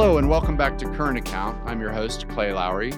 Hello, 0.00 0.18
and 0.18 0.30
welcome 0.30 0.56
back 0.56 0.78
to 0.78 0.84
Current 0.90 1.18
Account. 1.18 1.58
I'm 1.66 1.80
your 1.80 1.90
host, 1.90 2.28
Clay 2.28 2.52
Lowry, 2.52 2.92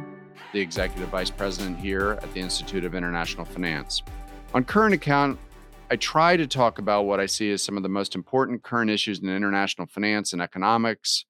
the 0.53 0.61
Executive 0.61 1.09
Vice 1.09 1.31
President 1.31 1.79
here 1.79 2.19
at 2.23 2.35
the 2.35 2.41
Institute 2.41 2.85
of 2.85 2.95
International 2.95 3.47
Finance. 3.47 4.03
On 4.53 4.63
Current 4.63 4.93
Account, 4.93 5.39
I 5.91 5.97
try 5.97 6.37
to 6.37 6.47
talk 6.47 6.79
about 6.79 7.07
what 7.07 7.19
I 7.19 7.25
see 7.25 7.51
as 7.53 7.63
some 7.63 7.79
of 7.79 7.83
the 7.83 7.89
most 7.89 8.15
important 8.15 8.63
current 8.63 8.91
issues 8.91 9.19
in 9.19 9.31
international 9.31 9.87
finance 9.87 10.35
and 10.35 10.43
economics, 10.43 11.25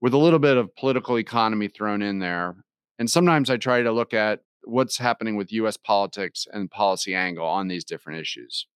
with 0.00 0.14
a 0.14 0.16
little 0.16 0.38
bit 0.38 0.56
of 0.56 0.74
political 0.74 1.18
economy 1.18 1.68
thrown 1.68 2.00
in 2.00 2.20
there. 2.20 2.56
And 2.98 3.10
sometimes 3.10 3.50
I 3.50 3.58
try 3.58 3.82
to 3.82 3.92
look 3.92 4.14
at 4.14 4.40
what's 4.64 4.96
happening 4.96 5.36
with 5.36 5.52
US 5.52 5.76
politics 5.76 6.46
and 6.50 6.70
policy 6.70 7.14
angle 7.14 7.46
on 7.46 7.68
these 7.68 7.84
different 7.84 8.20
issues. 8.20 8.66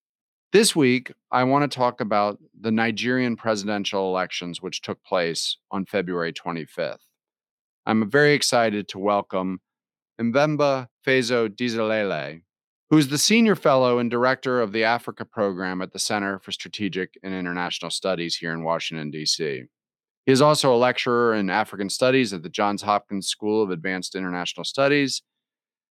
This 0.55 0.73
week, 0.73 1.11
I 1.33 1.43
want 1.43 1.69
to 1.69 1.77
talk 1.77 1.99
about 1.99 2.39
the 2.57 2.71
Nigerian 2.71 3.35
presidential 3.35 4.07
elections, 4.07 4.61
which 4.61 4.81
took 4.81 5.03
place 5.03 5.57
on 5.69 5.83
February 5.83 6.31
25th. 6.31 6.99
I'm 7.85 8.09
very 8.09 8.31
excited 8.31 8.87
to 8.87 8.97
welcome 8.97 9.59
Mvemba 10.17 10.87
Phezo 11.05 11.49
Dizolele, 11.49 12.43
who's 12.89 13.09
the 13.09 13.17
senior 13.17 13.57
fellow 13.57 13.99
and 13.99 14.09
director 14.09 14.61
of 14.61 14.71
the 14.71 14.85
Africa 14.85 15.25
program 15.25 15.81
at 15.81 15.91
the 15.91 15.99
Center 15.99 16.39
for 16.39 16.53
Strategic 16.53 17.19
and 17.21 17.33
International 17.33 17.91
Studies 17.91 18.37
here 18.37 18.53
in 18.53 18.63
Washington, 18.63 19.11
D.C. 19.11 19.63
He 20.25 20.31
is 20.31 20.41
also 20.41 20.73
a 20.73 20.77
lecturer 20.77 21.35
in 21.35 21.49
African 21.49 21.89
Studies 21.89 22.31
at 22.31 22.43
the 22.43 22.49
Johns 22.49 22.83
Hopkins 22.83 23.27
School 23.27 23.61
of 23.61 23.71
Advanced 23.71 24.15
International 24.15 24.63
Studies. 24.63 25.21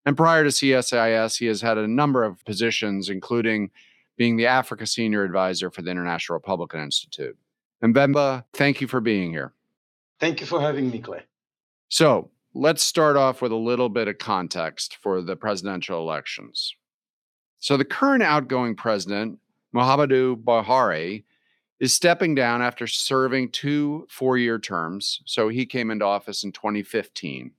And 0.07 0.17
prior 0.17 0.43
to 0.43 0.49
CSIS, 0.49 1.37
he 1.37 1.45
has 1.45 1.61
had 1.61 1.77
a 1.77 1.87
number 1.87 2.23
of 2.23 2.43
positions, 2.45 3.09
including 3.09 3.69
being 4.17 4.37
the 4.37 4.47
Africa 4.47 4.85
Senior 4.85 5.23
Advisor 5.23 5.69
for 5.69 5.81
the 5.81 5.91
International 5.91 6.35
Republican 6.35 6.81
Institute. 6.81 7.37
Mvemba, 7.83 8.45
thank 8.53 8.81
you 8.81 8.87
for 8.87 9.01
being 9.01 9.31
here. 9.31 9.53
Thank 10.19 10.39
you 10.39 10.45
for 10.45 10.61
having 10.61 10.89
me, 10.89 10.99
Clay. 10.99 11.23
So 11.89 12.31
let's 12.53 12.83
start 12.83 13.17
off 13.17 13.41
with 13.41 13.51
a 13.51 13.57
little 13.57 13.89
bit 13.89 14.07
of 14.07 14.17
context 14.17 14.97
for 15.01 15.21
the 15.21 15.35
presidential 15.35 15.99
elections. 15.99 16.73
So 17.59 17.77
the 17.77 17.85
current 17.85 18.23
outgoing 18.23 18.75
president, 18.75 19.39
Muhammadu 19.75 20.41
Buhari, 20.41 21.23
is 21.79 21.93
stepping 21.93 22.35
down 22.35 22.61
after 22.61 22.87
serving 22.87 23.51
two 23.51 24.07
four 24.09 24.37
year 24.37 24.57
terms. 24.57 25.21
So 25.25 25.49
he 25.49 25.65
came 25.65 25.91
into 25.91 26.05
office 26.05 26.43
in 26.43 26.53
2015. 26.53 27.51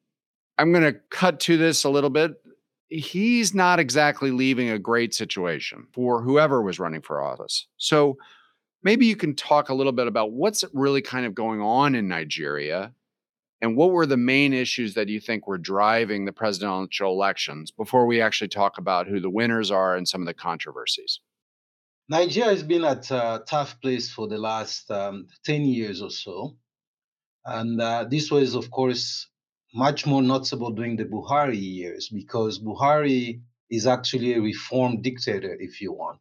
I'm 0.59 0.73
going 0.73 0.85
to 0.85 0.99
cut 1.11 1.39
to 1.41 1.59
this 1.59 1.85
a 1.85 1.91
little 1.91 2.11
bit 2.11 2.41
he's 2.89 3.55
not 3.55 3.79
exactly 3.79 4.31
leaving 4.31 4.71
a 4.71 4.79
great 4.79 5.15
situation 5.15 5.87
for 5.93 6.23
whoever 6.23 6.63
was 6.63 6.79
running 6.79 7.03
for 7.03 7.21
office. 7.21 7.67
So 7.77 8.17
maybe 8.83 9.07
you 9.07 9.17
can 9.17 9.35
talk 9.35 9.69
a 9.69 9.75
little 9.75 9.93
bit 9.93 10.07
about 10.07 10.33
what's 10.33 10.65
really 10.73 11.03
kind 11.03 11.27
of 11.27 11.35
going 11.35 11.61
on 11.61 11.95
in 11.95 12.09
Nigeria 12.09 12.93
and 13.61 13.77
what 13.77 13.91
were 13.91 14.07
the 14.07 14.17
main 14.17 14.53
issues 14.53 14.95
that 14.95 15.09
you 15.09 15.19
think 15.19 15.47
were 15.47 15.59
driving 15.59 16.25
the 16.25 16.33
presidential 16.33 17.11
elections 17.11 17.71
before 17.71 18.07
we 18.07 18.21
actually 18.21 18.49
talk 18.49 18.79
about 18.79 19.07
who 19.07 19.19
the 19.19 19.31
winners 19.31 19.71
are 19.71 19.97
and 19.97 20.07
some 20.07 20.21
of 20.21 20.27
the 20.27 20.35
controversies. 20.35 21.21
Nigeria 22.09 22.51
has 22.51 22.63
been 22.63 22.85
at 22.85 23.11
a 23.11 23.43
tough 23.49 23.81
place 23.81 24.13
for 24.13 24.29
the 24.29 24.39
last 24.39 24.91
um, 24.91 25.27
10 25.45 25.63
years 25.63 26.03
or 26.03 26.11
so. 26.11 26.57
And 27.45 27.81
uh, 27.81 28.05
this 28.09 28.31
was, 28.31 28.55
of 28.55 28.71
course, 28.71 29.29
much 29.77 30.07
more 30.07 30.23
noticeable 30.23 30.71
during 30.71 30.97
the 30.97 31.05
Buhari 31.05 31.61
years 31.61 32.09
because 32.09 32.59
Buhari 32.59 33.43
is 33.71 33.87
actually 33.87 34.33
a 34.33 34.41
reform 34.41 35.03
dictator, 35.03 35.55
if 35.61 35.83
you 35.83 35.93
want. 35.93 36.21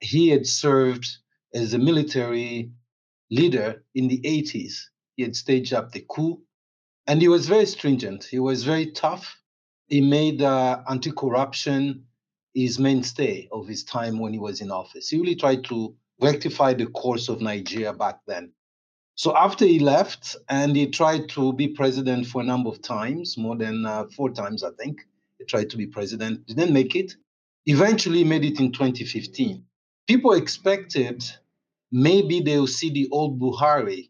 He 0.00 0.28
had 0.30 0.46
served 0.46 1.06
as 1.54 1.74
a 1.74 1.78
military 1.78 2.72
leader 3.30 3.84
in 3.94 4.08
the 4.08 4.20
80s. 4.22 4.74
He 5.16 5.22
had 5.22 5.36
staged 5.36 5.72
up 5.72 5.92
the 5.92 6.04
coup, 6.10 6.42
and 7.06 7.22
he 7.22 7.28
was 7.28 7.46
very 7.46 7.66
stringent. 7.66 8.24
He 8.24 8.40
was 8.40 8.64
very 8.64 8.90
tough. 8.90 9.36
He 9.86 10.00
made 10.00 10.42
uh, 10.42 10.82
anti 10.90 11.12
corruption 11.12 12.04
his 12.54 12.78
mainstay 12.80 13.48
of 13.52 13.68
his 13.68 13.84
time 13.84 14.18
when 14.18 14.32
he 14.32 14.38
was 14.40 14.60
in 14.60 14.72
office. 14.72 15.08
He 15.08 15.18
really 15.18 15.36
tried 15.36 15.62
to 15.66 15.94
rectify 16.20 16.74
the 16.74 16.86
course 16.86 17.28
of 17.28 17.40
Nigeria 17.40 17.92
back 17.92 18.20
then. 18.26 18.52
So 19.18 19.36
after 19.36 19.66
he 19.66 19.80
left, 19.80 20.36
and 20.48 20.76
he 20.76 20.86
tried 20.86 21.28
to 21.30 21.52
be 21.52 21.66
president 21.66 22.28
for 22.28 22.40
a 22.40 22.44
number 22.44 22.68
of 22.68 22.80
times, 22.80 23.36
more 23.36 23.56
than 23.56 23.84
uh, 23.84 24.04
four 24.16 24.30
times, 24.30 24.62
I 24.62 24.70
think. 24.78 25.00
He 25.40 25.44
tried 25.44 25.70
to 25.70 25.76
be 25.76 25.88
president, 25.88 26.46
didn't 26.46 26.72
make 26.72 26.94
it. 26.94 27.16
Eventually 27.66 28.22
made 28.22 28.44
it 28.44 28.60
in 28.60 28.70
2015. 28.70 29.64
People 30.06 30.34
expected 30.34 31.24
maybe 31.90 32.38
they'll 32.38 32.68
see 32.68 32.90
the 32.90 33.08
old 33.10 33.40
Buhari, 33.40 34.08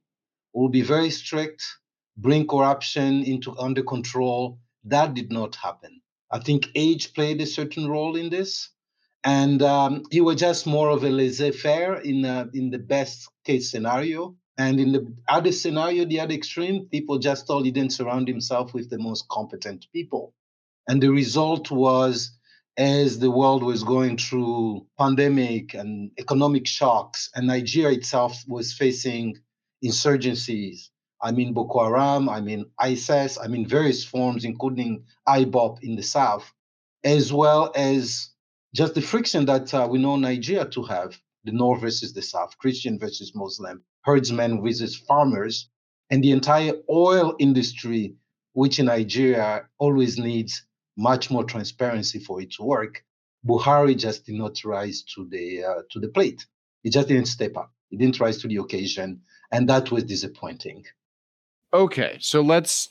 will 0.53 0.69
be 0.69 0.83
very 0.83 1.09
strict, 1.09 1.65
bring 2.19 2.47
corruption 2.47 3.25
into 3.25 3.57
under 3.57 3.83
control. 3.83 4.59
That 4.85 5.15
did 5.15 5.33
not 5.33 5.55
happen. 5.55 6.03
I 6.31 6.39
think 6.39 6.69
age 6.75 7.15
played 7.15 7.41
a 7.41 7.47
certain 7.47 7.89
role 7.89 8.15
in 8.15 8.29
this, 8.29 8.69
and 9.25 9.63
um, 9.63 10.03
he 10.11 10.21
was 10.21 10.37
just 10.37 10.67
more 10.67 10.91
of 10.91 11.03
a 11.03 11.09
laissez-faire 11.09 11.95
in 12.03 12.27
uh, 12.27 12.49
in 12.53 12.69
the 12.69 12.79
best 12.79 13.27
case 13.47 13.71
scenario 13.71 14.37
and 14.59 14.81
in 14.81 14.91
the 14.91 15.15
other 15.29 15.53
scenario, 15.53 16.05
the 16.05 16.19
other 16.19 16.35
extreme, 16.35 16.87
people 16.87 17.19
just 17.19 17.47
thought 17.47 17.65
he 17.65 17.71
didn't 17.71 17.93
surround 17.93 18.27
himself 18.27 18.75
with 18.75 18.91
the 18.91 18.99
most 18.99 19.29
competent 19.29 19.87
people. 19.93 20.35
And 20.89 21.01
the 21.01 21.11
result 21.11 21.71
was, 21.71 22.33
as 22.77 23.21
the 23.21 23.31
world 23.31 23.63
was 23.63 23.85
going 23.85 24.19
through 24.19 24.85
pandemic 24.99 25.75
and 25.75 26.11
economic 26.19 26.67
shocks, 26.67 27.31
and 27.37 27.47
Nigeria 27.47 27.97
itself 27.97 28.43
was 28.49 28.73
facing 28.73 29.37
insurgencies. 29.85 30.89
I 31.23 31.31
mean 31.31 31.53
Boko 31.53 31.85
Haram, 31.85 32.29
I 32.29 32.41
mean 32.41 32.67
ISIS, 32.81 33.39
I 33.39 33.47
mean 33.47 33.67
various 33.67 34.05
forms, 34.05 34.45
including 34.45 35.05
IPOB 35.29 35.83
in 35.83 35.95
the 35.95 36.03
south, 36.03 36.53
as 37.05 37.33
well 37.33 37.73
as 37.77 38.31
just 38.75 38.95
the 38.95 39.03
friction 39.03 39.47
that 39.47 39.73
uh, 39.73 39.87
we 39.89 39.99
know 39.99 40.17
Nigeria 40.17 40.65
to 40.67 40.83
have 40.83 41.19
the 41.45 41.53
North 41.53 41.81
versus 41.81 42.13
the 42.13 42.23
South, 42.23 42.57
Christian 42.59 42.99
versus 42.99 43.33
Muslim, 43.35 43.83
herdsmen 44.03 44.63
versus 44.63 44.97
farmers, 44.97 45.69
and 46.11 46.23
the 46.23 46.33
entire 46.33 46.75
oil 46.91 47.35
industry, 47.39 48.15
which 48.53 48.79
in 48.79 48.87
Nigeria 48.87 49.67
always 49.79 50.19
needs 50.19 50.65
much 50.97 51.31
more 51.31 51.45
transparency 51.45 52.19
for 52.19 52.41
it 52.41 52.51
to 52.53 52.63
work. 52.63 53.05
Buhari 53.47 53.97
just 53.97 54.27
did 54.27 54.35
not 54.35 54.65
rise 54.65 55.03
to 55.15 55.27
the 55.31 55.65
uh, 55.65 55.83
to 55.91 56.01
the 56.01 56.09
plate. 56.09 56.45
He 56.83 56.91
just 56.91 57.09
didn't 57.09 57.27
step 57.27 57.57
up. 57.57 57.73
He 57.91 57.97
didn't 57.97 58.21
rise 58.21 58.39
to 58.39 58.49
the 58.49 58.57
occasion, 58.57 59.21
and 59.53 59.69
that 59.69 59.91
was 59.93 60.05
disappointing. 60.05 60.85
Okay, 61.73 62.17
so 62.21 62.41
let's 62.41 62.91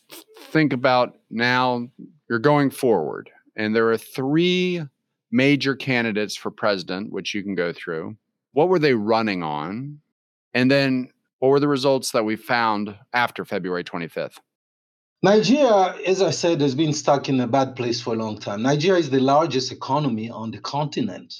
think 0.51 0.71
about 0.71 1.17
now. 1.29 1.87
You're 2.29 2.39
going 2.39 2.69
forward, 2.69 3.29
and 3.55 3.75
there 3.75 3.89
are 3.89 3.97
three 3.97 4.83
major 5.31 5.75
candidates 5.75 6.35
for 6.35 6.51
president, 6.51 7.11
which 7.11 7.33
you 7.33 7.43
can 7.43 7.55
go 7.55 7.73
through 7.73 8.15
what 8.57 8.69
were 8.69 8.79
they 8.79 8.95
running 8.95 9.44
on? 9.44 10.00
And 10.51 10.72
then 10.72 11.09
what 11.38 11.50
were 11.50 11.59
the 11.59 11.68
results 11.68 12.09
that 12.13 12.25
we 12.25 12.35
found 12.35 12.95
after 13.13 13.45
February 13.45 13.84
25th? 13.84 14.40
Nigeria, 15.22 15.95
as 16.07 16.23
I 16.23 16.31
said, 16.31 16.59
has 16.62 16.73
been 16.73 16.91
stuck 16.91 17.29
in 17.29 17.40
a 17.40 17.45
bad 17.45 17.75
place 17.75 18.01
for 18.01 18.16
a 18.16 18.18
long 18.18 18.40
time. 18.40 18.63
Nigeria 18.63 19.00
is 19.00 19.12
the 19.12 19.19
largest 19.19 19.72
economy 19.72 20.31
on 20.31 20.50
the 20.50 20.57
continent. 20.57 21.35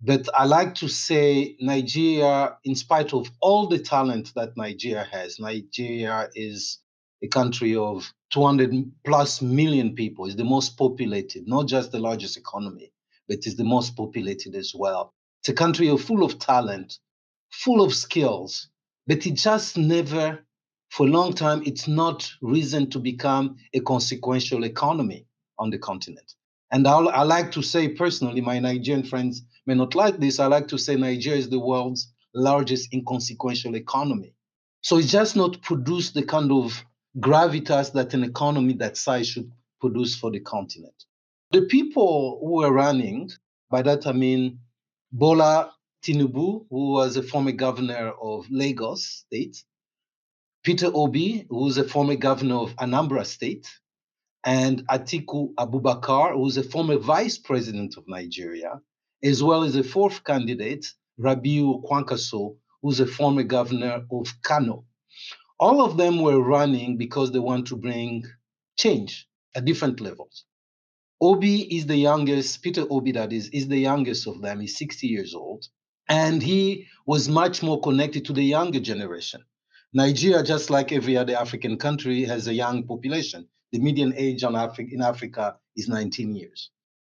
But 0.00 0.30
I 0.34 0.46
like 0.46 0.74
to 0.76 0.88
say 0.88 1.58
Nigeria, 1.60 2.56
in 2.64 2.74
spite 2.74 3.12
of 3.12 3.30
all 3.42 3.66
the 3.66 3.78
talent 3.78 4.32
that 4.34 4.56
Nigeria 4.56 5.06
has, 5.12 5.38
Nigeria 5.38 6.30
is 6.34 6.78
a 7.22 7.28
country 7.28 7.76
of 7.76 8.10
200 8.30 8.72
plus 9.04 9.42
million 9.42 9.94
people, 9.94 10.24
is 10.24 10.36
the 10.36 10.44
most 10.44 10.78
populated, 10.78 11.46
not 11.46 11.68
just 11.68 11.92
the 11.92 11.98
largest 11.98 12.38
economy, 12.38 12.94
but 13.28 13.46
is 13.46 13.56
the 13.56 13.64
most 13.64 13.94
populated 13.94 14.54
as 14.54 14.72
well. 14.74 15.12
It's 15.46 15.52
a 15.52 15.54
country 15.54 15.96
full 15.96 16.24
of 16.24 16.40
talent, 16.40 16.98
full 17.52 17.80
of 17.80 17.94
skills, 17.94 18.68
but 19.06 19.24
it 19.28 19.34
just 19.34 19.78
never, 19.78 20.44
for 20.90 21.06
a 21.06 21.10
long 21.10 21.34
time, 21.34 21.62
it's 21.64 21.86
not 21.86 22.28
risen 22.42 22.90
to 22.90 22.98
become 22.98 23.54
a 23.72 23.78
consequential 23.78 24.64
economy 24.64 25.28
on 25.60 25.70
the 25.70 25.78
continent. 25.78 26.34
And 26.72 26.84
I'll, 26.88 27.08
I 27.10 27.22
like 27.22 27.52
to 27.52 27.62
say 27.62 27.86
personally, 27.90 28.40
my 28.40 28.58
Nigerian 28.58 29.04
friends 29.04 29.42
may 29.66 29.74
not 29.74 29.94
like 29.94 30.18
this. 30.18 30.40
I 30.40 30.46
like 30.46 30.66
to 30.66 30.78
say 30.78 30.96
Nigeria 30.96 31.38
is 31.38 31.48
the 31.48 31.60
world's 31.60 32.12
largest 32.34 32.92
inconsequential 32.92 33.76
economy. 33.76 34.34
So 34.80 34.98
it's 34.98 35.12
just 35.12 35.36
not 35.36 35.62
produced 35.62 36.14
the 36.14 36.24
kind 36.24 36.50
of 36.50 36.84
gravitas 37.20 37.92
that 37.92 38.14
an 38.14 38.24
economy 38.24 38.72
that 38.78 38.96
size 38.96 39.28
should 39.28 39.52
produce 39.80 40.16
for 40.16 40.32
the 40.32 40.40
continent. 40.40 41.04
The 41.52 41.66
people 41.66 42.40
who 42.42 42.64
are 42.64 42.72
running, 42.72 43.30
by 43.70 43.82
that 43.82 44.08
I 44.08 44.12
mean 44.12 44.58
Bola 45.18 45.72
Tinubu, 46.02 46.66
who 46.68 46.92
was 46.92 47.16
a 47.16 47.22
former 47.22 47.52
governor 47.52 48.12
of 48.20 48.50
Lagos 48.50 49.06
State, 49.06 49.64
Peter 50.62 50.90
Obi, 50.92 51.46
who 51.48 51.64
was 51.64 51.78
a 51.78 51.84
former 51.88 52.16
governor 52.16 52.56
of 52.56 52.76
Anambra 52.76 53.24
State, 53.24 53.66
and 54.44 54.86
Atiku 54.88 55.54
Abubakar, 55.54 56.34
who 56.34 56.40
was 56.40 56.58
a 56.58 56.62
former 56.62 56.98
vice 56.98 57.38
president 57.38 57.96
of 57.96 58.04
Nigeria, 58.06 58.78
as 59.24 59.42
well 59.42 59.62
as 59.62 59.74
a 59.74 59.82
fourth 59.82 60.22
candidate, 60.22 60.84
Rabiu 61.18 61.82
Kwankwaso, 61.82 62.58
who's 62.82 63.00
a 63.00 63.06
former 63.06 63.42
governor 63.42 64.04
of 64.12 64.26
Kano. 64.42 64.84
All 65.58 65.80
of 65.82 65.96
them 65.96 66.20
were 66.20 66.42
running 66.42 66.98
because 66.98 67.32
they 67.32 67.38
want 67.38 67.68
to 67.68 67.76
bring 67.78 68.22
change 68.76 69.26
at 69.54 69.64
different 69.64 69.98
levels. 69.98 70.44
Obi 71.20 71.62
is 71.76 71.86
the 71.86 71.96
youngest, 71.96 72.62
Peter 72.62 72.84
Obi, 72.90 73.12
that 73.12 73.32
is, 73.32 73.48
is 73.48 73.68
the 73.68 73.78
youngest 73.78 74.26
of 74.26 74.42
them. 74.42 74.60
He's 74.60 74.76
60 74.76 75.06
years 75.06 75.34
old. 75.34 75.66
And 76.08 76.42
he 76.42 76.86
was 77.06 77.28
much 77.28 77.62
more 77.62 77.80
connected 77.80 78.26
to 78.26 78.32
the 78.34 78.42
younger 78.42 78.80
generation. 78.80 79.42
Nigeria, 79.94 80.42
just 80.42 80.68
like 80.68 80.92
every 80.92 81.16
other 81.16 81.34
African 81.34 81.78
country, 81.78 82.24
has 82.24 82.46
a 82.46 82.54
young 82.54 82.86
population. 82.86 83.48
The 83.72 83.78
median 83.78 84.12
age 84.14 84.42
Afri- 84.42 84.92
in 84.92 85.00
Africa 85.00 85.56
is 85.74 85.88
19 85.88 86.36
years. 86.36 86.70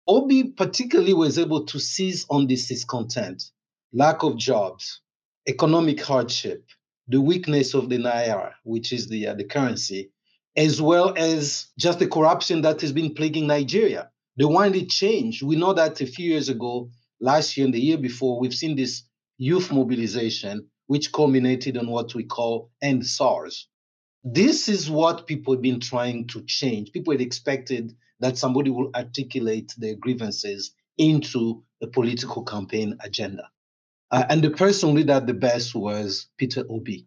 Obi 0.07 0.43
particularly 0.51 1.13
was 1.13 1.39
able 1.39 1.65
to 1.65 1.79
seize 1.79 2.25
on 2.29 2.47
this 2.47 2.67
discontent, 2.67 3.51
lack 3.91 4.21
of 4.23 4.37
jobs, 4.37 5.01
economic 5.47 6.01
hardship, 6.01 6.65
the 7.07 7.19
weakness 7.19 7.73
of 7.73 7.89
the 7.89 7.97
naira, 7.97 8.53
which 8.63 8.93
is 8.93 9.07
the, 9.07 9.27
uh, 9.27 9.33
the 9.33 9.43
currency, 9.43 10.11
as 10.57 10.81
well 10.81 11.13
as 11.15 11.67
just 11.77 11.99
the 11.99 12.07
corruption 12.07 12.63
that 12.63 12.81
has 12.81 12.91
been 12.91 13.13
plaguing 13.13 13.45
Nigeria. 13.45 14.09
They 14.37 14.45
wanted 14.45 14.89
change. 14.89 15.43
We 15.43 15.55
know 15.55 15.73
that 15.73 16.01
a 16.01 16.07
few 16.07 16.29
years 16.31 16.49
ago, 16.49 16.89
last 17.21 17.55
year 17.55 17.65
and 17.65 17.73
the 17.73 17.79
year 17.79 17.97
before, 17.97 18.39
we've 18.39 18.53
seen 18.53 18.75
this 18.75 19.03
youth 19.37 19.71
mobilization, 19.71 20.67
which 20.87 21.11
culminated 21.11 21.77
on 21.77 21.87
what 21.87 22.15
we 22.15 22.23
call 22.23 22.71
End 22.81 23.05
SARS. 23.05 23.67
This 24.23 24.67
is 24.67 24.89
what 24.89 25.27
people 25.27 25.53
have 25.53 25.61
been 25.61 25.79
trying 25.79 26.27
to 26.27 26.41
change. 26.43 26.91
People 26.91 27.13
had 27.13 27.21
expected 27.21 27.95
that 28.19 28.37
somebody 28.37 28.71
will 28.71 28.89
articulate 28.95 29.73
their 29.77 29.95
grievances 29.95 30.73
into 30.97 31.63
a 31.81 31.87
political 31.87 32.43
campaign 32.43 32.97
agenda. 33.01 33.49
Uh, 34.09 34.25
and 34.29 34.43
the 34.43 34.49
person 34.49 34.89
who 34.89 34.97
did 34.97 35.07
that 35.07 35.27
the 35.27 35.33
best 35.33 35.75
was 35.75 36.27
Peter 36.37 36.65
Obi. 36.69 37.05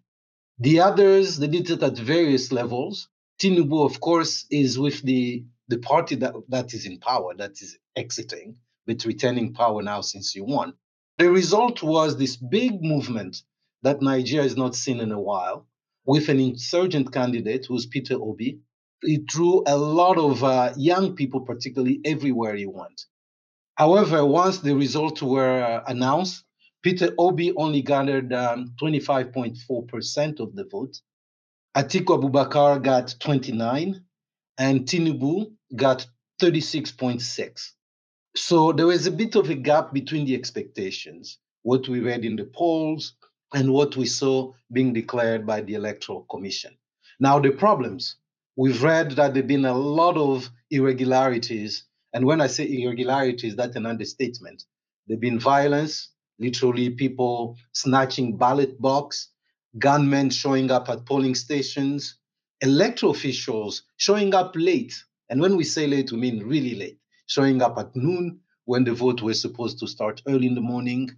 The 0.61 0.81
others, 0.81 1.38
they 1.38 1.49
did 1.49 1.69
it 1.70 1.82
at 1.82 1.97
various 1.99 2.52
levels. 2.52 3.08
Tinubu, 3.40 3.84
of 3.87 4.00
course, 4.00 4.44
is 4.50 4.78
with 4.78 5.02
the, 5.02 5.44
the 5.69 5.78
party 5.78 6.14
that, 6.16 6.34
that 6.48 6.75
is 6.75 6.84
in 6.84 6.98
power, 6.98 7.34
that 7.37 7.52
is 7.62 7.78
exiting, 7.96 8.56
but 8.87 9.04
retaining 9.04 9.54
power 9.54 9.82
now 9.82 10.02
since 10.02 10.32
he 10.32 10.40
won. 10.42 10.75
The 11.19 11.31
result 11.31 11.82
was 11.82 12.16
this 12.16 12.37
big 12.37 12.82
movement 12.82 13.42
that 13.82 14.02
Nigeria 14.02 14.42
has 14.42 14.56
not 14.56 14.75
seen 14.75 15.00
in 15.00 15.10
a 15.10 15.20
while, 15.20 15.66
with 16.04 16.28
an 16.28 16.38
insurgent 16.38 17.12
candidate 17.12 17.66
who's 17.66 17.87
Peter 17.87 18.14
Obi, 18.14 18.60
it 19.02 19.26
drew 19.26 19.62
a 19.66 19.76
lot 19.76 20.19
of 20.19 20.44
uh, 20.44 20.72
young 20.76 21.14
people, 21.14 21.40
particularly 21.40 22.00
everywhere 22.04 22.54
he 22.54 22.66
went. 22.66 23.06
However, 23.76 24.26
once 24.26 24.58
the 24.58 24.75
results 24.75 25.22
were 25.22 25.62
uh, 25.62 25.84
announced, 25.87 26.44
Peter 26.82 27.14
Obi 27.19 27.54
only 27.54 27.82
gathered 27.82 28.32
um, 28.32 28.75
25.4% 28.81 30.40
of 30.40 30.54
the 30.54 30.64
vote. 30.64 31.00
Atiku 31.76 32.19
Abubakar 32.19 32.82
got 32.82 33.14
29, 33.20 34.02
and 34.58 34.81
Tinubu 34.81 35.52
got 35.76 36.06
36.6. 36.43 37.70
So 38.37 38.72
there 38.72 38.87
was 38.87 39.06
a 39.06 39.11
bit 39.12 39.37
of 39.37 39.50
a 39.50 39.55
gap 39.55 39.93
between 39.93 40.26
the 40.26 40.34
expectations, 40.34 41.38
what 41.62 41.88
we 41.88 42.00
read 42.00 42.25
in 42.25 42.37
the 42.37 42.44
polls, 42.44 43.14
and 43.55 43.72
what 43.72 43.96
we 43.96 44.06
saw 44.06 44.52
being 44.72 44.93
declared 44.93 45.46
by 45.46 45.61
the 45.61 45.75
Electoral 45.75 46.26
Commission. 46.31 46.76
Now, 47.20 47.38
the 47.38 47.50
problems 47.50 48.16
we've 48.56 48.82
read 48.82 49.12
that 49.12 49.34
there 49.34 49.43
have 49.43 49.49
been 49.49 49.64
a 49.64 49.75
lot 49.76 50.16
of 50.16 50.50
irregularities. 50.70 51.84
And 52.12 52.25
when 52.26 52.40
I 52.40 52.46
say 52.49 52.69
irregularities, 52.69 53.56
that's 53.56 53.76
an 53.76 53.87
understatement. 53.87 54.64
There 55.06 55.16
have 55.16 55.20
been 55.20 55.38
violence, 55.38 56.11
literally 56.38 56.90
people 56.90 57.56
snatching 57.73 58.37
ballot 58.37 58.81
box, 58.81 59.30
gunmen 59.78 60.31
showing 60.31 60.70
up 60.70 60.88
at 60.88 61.06
polling 61.06 61.34
stations, 61.34 62.17
electoral 62.61 63.12
officials 63.12 63.82
showing 63.96 64.34
up 64.34 64.52
late. 64.56 64.94
And 65.28 65.40
when 65.40 65.56
we 65.56 65.64
say 65.64 65.87
late, 65.87 66.12
we 66.12 66.19
mean 66.19 66.46
really 66.46 66.75
late, 66.75 66.99
showing 67.26 67.62
up 67.62 67.78
at 67.78 67.94
noon 67.94 68.40
when 68.64 68.84
the 68.84 68.93
vote 68.93 69.22
was 69.22 69.40
supposed 69.40 69.78
to 69.78 69.87
start 69.87 70.22
early 70.26 70.46
in 70.46 70.55
the 70.55 70.61
morning, 70.61 71.11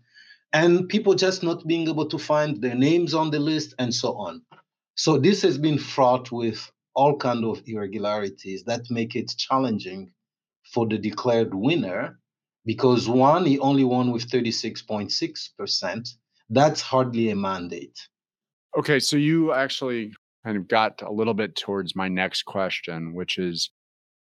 and 0.52 0.88
people 0.88 1.14
just 1.14 1.42
not 1.42 1.66
being 1.66 1.88
able 1.88 2.06
to 2.06 2.18
find 2.18 2.60
their 2.60 2.74
names 2.74 3.14
on 3.14 3.30
the 3.30 3.38
list 3.38 3.74
and 3.78 3.94
so 3.94 4.14
on. 4.16 4.42
So 4.94 5.18
this 5.18 5.42
has 5.42 5.56
been 5.56 5.78
fraught 5.78 6.30
with 6.30 6.70
all 6.94 7.16
kind 7.16 7.44
of 7.44 7.62
irregularities 7.66 8.64
that 8.64 8.90
make 8.90 9.16
it 9.16 9.32
challenging 9.36 10.12
for 10.72 10.86
the 10.86 10.98
declared 10.98 11.54
winner 11.54 12.18
because 12.64 13.08
one 13.08 13.44
he 13.46 13.58
only 13.58 13.84
won 13.84 14.12
with 14.12 14.28
36.6% 14.28 16.08
that's 16.50 16.80
hardly 16.82 17.30
a 17.30 17.36
mandate 17.36 17.98
okay 18.76 18.98
so 18.98 19.16
you 19.16 19.52
actually 19.52 20.12
kind 20.44 20.56
of 20.56 20.68
got 20.68 21.00
a 21.02 21.12
little 21.12 21.34
bit 21.34 21.56
towards 21.56 21.94
my 21.94 22.08
next 22.08 22.42
question 22.42 23.14
which 23.14 23.38
is 23.38 23.70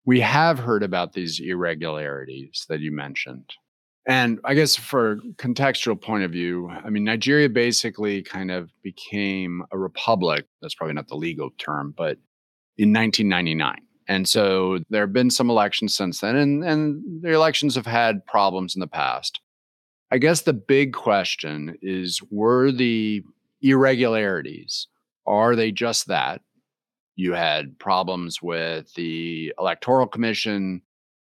we 0.04 0.20
have 0.20 0.58
heard 0.58 0.82
about 0.82 1.12
these 1.12 1.40
irregularities 1.40 2.64
that 2.68 2.80
you 2.80 2.92
mentioned 2.92 3.50
and 4.06 4.40
I 4.44 4.54
guess 4.54 4.76
for 4.76 5.18
contextual 5.36 6.00
point 6.00 6.24
of 6.24 6.32
view, 6.32 6.70
I 6.70 6.90
mean, 6.90 7.04
Nigeria 7.04 7.48
basically 7.48 8.22
kind 8.22 8.50
of 8.50 8.70
became 8.82 9.62
a 9.70 9.78
republic. 9.78 10.46
That's 10.62 10.74
probably 10.74 10.94
not 10.94 11.08
the 11.08 11.16
legal 11.16 11.50
term, 11.58 11.94
but 11.96 12.16
in 12.78 12.92
1999. 12.92 13.76
And 14.08 14.28
so 14.28 14.80
there 14.88 15.02
have 15.02 15.12
been 15.12 15.30
some 15.30 15.50
elections 15.50 15.94
since 15.94 16.20
then, 16.20 16.34
and, 16.34 16.64
and 16.64 17.22
the 17.22 17.30
elections 17.30 17.74
have 17.76 17.86
had 17.86 18.24
problems 18.26 18.74
in 18.74 18.80
the 18.80 18.88
past. 18.88 19.38
I 20.10 20.18
guess 20.18 20.42
the 20.42 20.54
big 20.54 20.92
question 20.92 21.76
is 21.82 22.20
were 22.30 22.72
the 22.72 23.22
irregularities, 23.62 24.86
are 25.26 25.56
they 25.56 25.72
just 25.72 26.06
that? 26.08 26.42
You 27.16 27.34
had 27.34 27.78
problems 27.78 28.40
with 28.40 28.92
the 28.94 29.52
Electoral 29.58 30.06
Commission, 30.06 30.82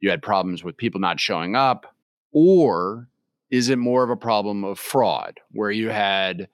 you 0.01 0.11
had 0.11 0.23
problems 0.23 0.63
with 0.63 0.77
people 0.77 1.01
not 1.01 1.19
showing 1.19 1.57
up, 1.57 1.95
or 2.33 3.09
is 3.51 3.69
it 3.69 3.79
more 3.79 4.05
of 4.05 4.11
a 4.11 4.17
problem 4.17 4.65
of 4.65 4.79
fraud 4.79 5.41
where 5.53 5.71
you 5.71 5.89
had 5.89 6.49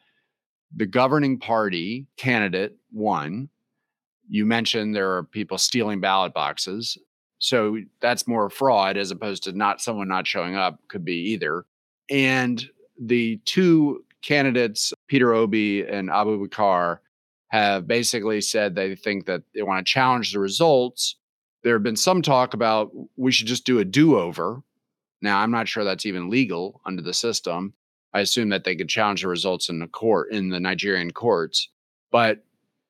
the 0.75 0.87
governing 0.87 1.38
party 1.38 2.06
candidate 2.17 2.76
won? 2.93 3.49
you 4.29 4.47
mentioned 4.47 4.94
there 4.94 5.17
are 5.17 5.25
people 5.25 5.59
stealing 5.59 6.00
ballot 6.00 6.32
boxes. 6.32 6.99
So 7.38 7.79
that's 8.00 8.26
more 8.26 8.49
fraud 8.49 8.97
as 8.97 9.11
opposed 9.11 9.43
to 9.44 9.53
not 9.53 9.81
someone 9.81 10.09
not 10.09 10.26
showing 10.26 10.56
up, 10.56 10.79
could 10.88 11.05
be 11.05 11.32
either. 11.32 11.67
And 12.09 12.65
the 13.00 13.38
two 13.45 14.04
candidates, 14.23 14.94
Peter 15.08 15.32
Obi 15.32 15.87
and 15.87 16.08
Abubakar, 16.08 16.99
have 17.54 17.87
basically 17.87 18.40
said 18.40 18.75
they 18.75 18.96
think 18.96 19.26
that 19.26 19.42
they 19.54 19.62
want 19.62 19.87
to 19.87 19.90
challenge 19.90 20.32
the 20.32 20.40
results. 20.40 21.14
There 21.62 21.75
have 21.75 21.84
been 21.84 21.94
some 21.94 22.20
talk 22.20 22.52
about 22.52 22.90
we 23.16 23.30
should 23.30 23.46
just 23.46 23.64
do 23.64 23.78
a 23.78 23.84
do 23.84 24.18
over. 24.18 24.61
Now, 25.23 25.38
I'm 25.38 25.52
not 25.52 25.68
sure 25.68 25.84
that's 25.84 26.04
even 26.04 26.30
legal 26.30 26.80
under 26.84 27.00
the 27.00 27.14
system. 27.14 27.73
I 28.12 28.20
assume 28.20 28.49
that 28.49 28.64
they 28.64 28.75
could 28.75 28.88
challenge 28.88 29.23
the 29.23 29.28
results 29.28 29.68
in 29.68 29.78
the 29.78 29.87
court, 29.87 30.32
in 30.32 30.49
the 30.49 30.58
Nigerian 30.58 31.12
courts. 31.12 31.68
But 32.11 32.44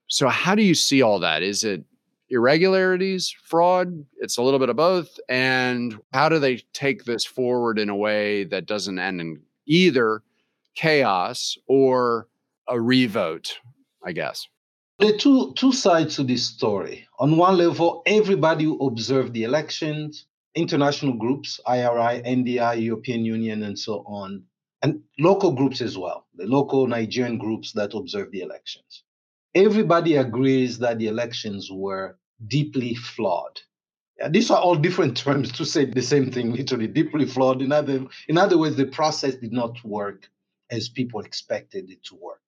so, 0.06 0.28
how 0.28 0.54
do 0.54 0.62
you 0.62 0.74
see 0.74 1.02
all 1.02 1.18
that? 1.20 1.42
Is 1.42 1.62
it 1.62 1.84
irregularities, 2.30 3.34
fraud? 3.44 4.04
It's 4.18 4.38
a 4.38 4.42
little 4.42 4.58
bit 4.58 4.70
of 4.70 4.76
both. 4.76 5.20
And 5.28 6.00
how 6.14 6.30
do 6.30 6.38
they 6.38 6.62
take 6.72 7.04
this 7.04 7.24
forward 7.24 7.78
in 7.78 7.90
a 7.90 7.96
way 7.96 8.44
that 8.44 8.64
doesn't 8.64 8.98
end 8.98 9.20
in 9.20 9.42
either 9.66 10.22
chaos 10.74 11.56
or 11.66 12.28
a 12.68 12.80
revote, 12.80 13.58
I 14.02 14.12
guess? 14.12 14.48
There 14.98 15.14
are 15.14 15.18
two, 15.18 15.52
two 15.54 15.72
sides 15.72 16.16
to 16.16 16.22
this 16.22 16.46
story. 16.46 17.06
On 17.18 17.36
one 17.36 17.56
level, 17.56 18.02
everybody 18.06 18.64
who 18.64 18.86
observed 18.86 19.32
the 19.32 19.42
elections, 19.42 20.26
international 20.54 21.14
groups, 21.14 21.60
IRI, 21.66 22.22
NDI, 22.22 22.82
European 22.82 23.24
Union, 23.24 23.62
and 23.64 23.78
so 23.78 24.04
on, 24.06 24.44
and 24.82 25.02
local 25.18 25.52
groups 25.52 25.80
as 25.80 25.98
well, 25.98 26.26
the 26.34 26.46
local 26.46 26.86
Nigerian 26.86 27.38
groups 27.38 27.72
that 27.72 27.94
observed 27.94 28.32
the 28.32 28.42
elections 28.42 29.02
everybody 29.54 30.16
agrees 30.16 30.78
that 30.78 30.98
the 30.98 31.06
elections 31.06 31.70
were 31.70 32.18
deeply 32.46 32.94
flawed. 32.94 33.60
Yeah, 34.18 34.28
these 34.28 34.50
are 34.50 34.60
all 34.60 34.76
different 34.76 35.16
terms 35.16 35.52
to 35.52 35.64
say 35.64 35.84
the 35.84 36.02
same 36.02 36.30
thing, 36.30 36.52
literally 36.52 36.86
deeply 36.86 37.26
flawed. 37.26 37.62
In 37.62 37.72
other, 37.72 38.04
in 38.28 38.38
other 38.38 38.58
words, 38.58 38.76
the 38.76 38.86
process 38.86 39.34
did 39.36 39.52
not 39.52 39.82
work 39.84 40.28
as 40.70 40.88
people 40.88 41.20
expected 41.20 41.90
it 41.90 42.02
to 42.04 42.16
work. 42.16 42.40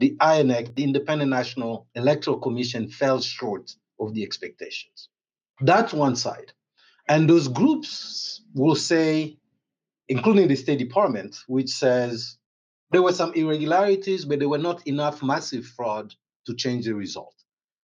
The 0.00 0.16
INEC, 0.20 0.74
the 0.74 0.84
Independent 0.84 1.30
National 1.30 1.86
Electoral 1.94 2.38
Commission, 2.38 2.88
fell 2.88 3.20
short 3.20 3.74
of 4.00 4.14
the 4.14 4.22
expectations. 4.22 5.08
That's 5.60 5.92
one 5.92 6.16
side. 6.16 6.52
And 7.08 7.28
those 7.28 7.48
groups 7.48 8.42
will 8.54 8.74
say, 8.74 9.36
including 10.08 10.48
the 10.48 10.56
State 10.56 10.78
Department, 10.78 11.36
which 11.46 11.70
says 11.70 12.38
there 12.90 13.02
were 13.02 13.12
some 13.12 13.32
irregularities, 13.34 14.24
but 14.24 14.38
there 14.38 14.48
were 14.48 14.58
not 14.58 14.86
enough 14.86 15.22
massive 15.22 15.66
fraud 15.66 16.14
to 16.46 16.54
change 16.54 16.86
the 16.86 16.94
result. 16.94 17.34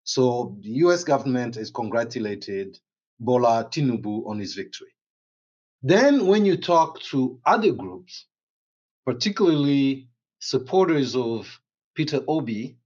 So 0.04 0.56
the 0.60 0.70
US 0.84 1.04
government 1.04 1.54
has 1.56 1.70
congratulated 1.70 2.78
Bola 3.20 3.68
Tinubu 3.70 4.26
on 4.26 4.38
his 4.38 4.54
victory. 4.54 4.94
Then, 5.82 6.26
when 6.26 6.44
you 6.44 6.56
talk 6.56 7.00
to 7.04 7.38
other 7.46 7.72
groups, 7.72 8.26
particularly 9.12 10.08
supporters 10.38 11.16
of 11.16 11.60
Peter 11.96 12.20
Obi, 12.28 12.76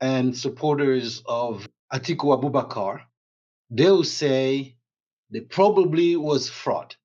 and 0.00 0.36
supporters 0.36 1.22
of 1.26 1.68
Atiku 1.92 2.26
Abubakar, 2.36 3.02
they'll 3.70 4.02
say 4.02 4.74
there 5.30 5.42
probably 5.48 6.16
was 6.16 6.50
fraud. 6.50 6.96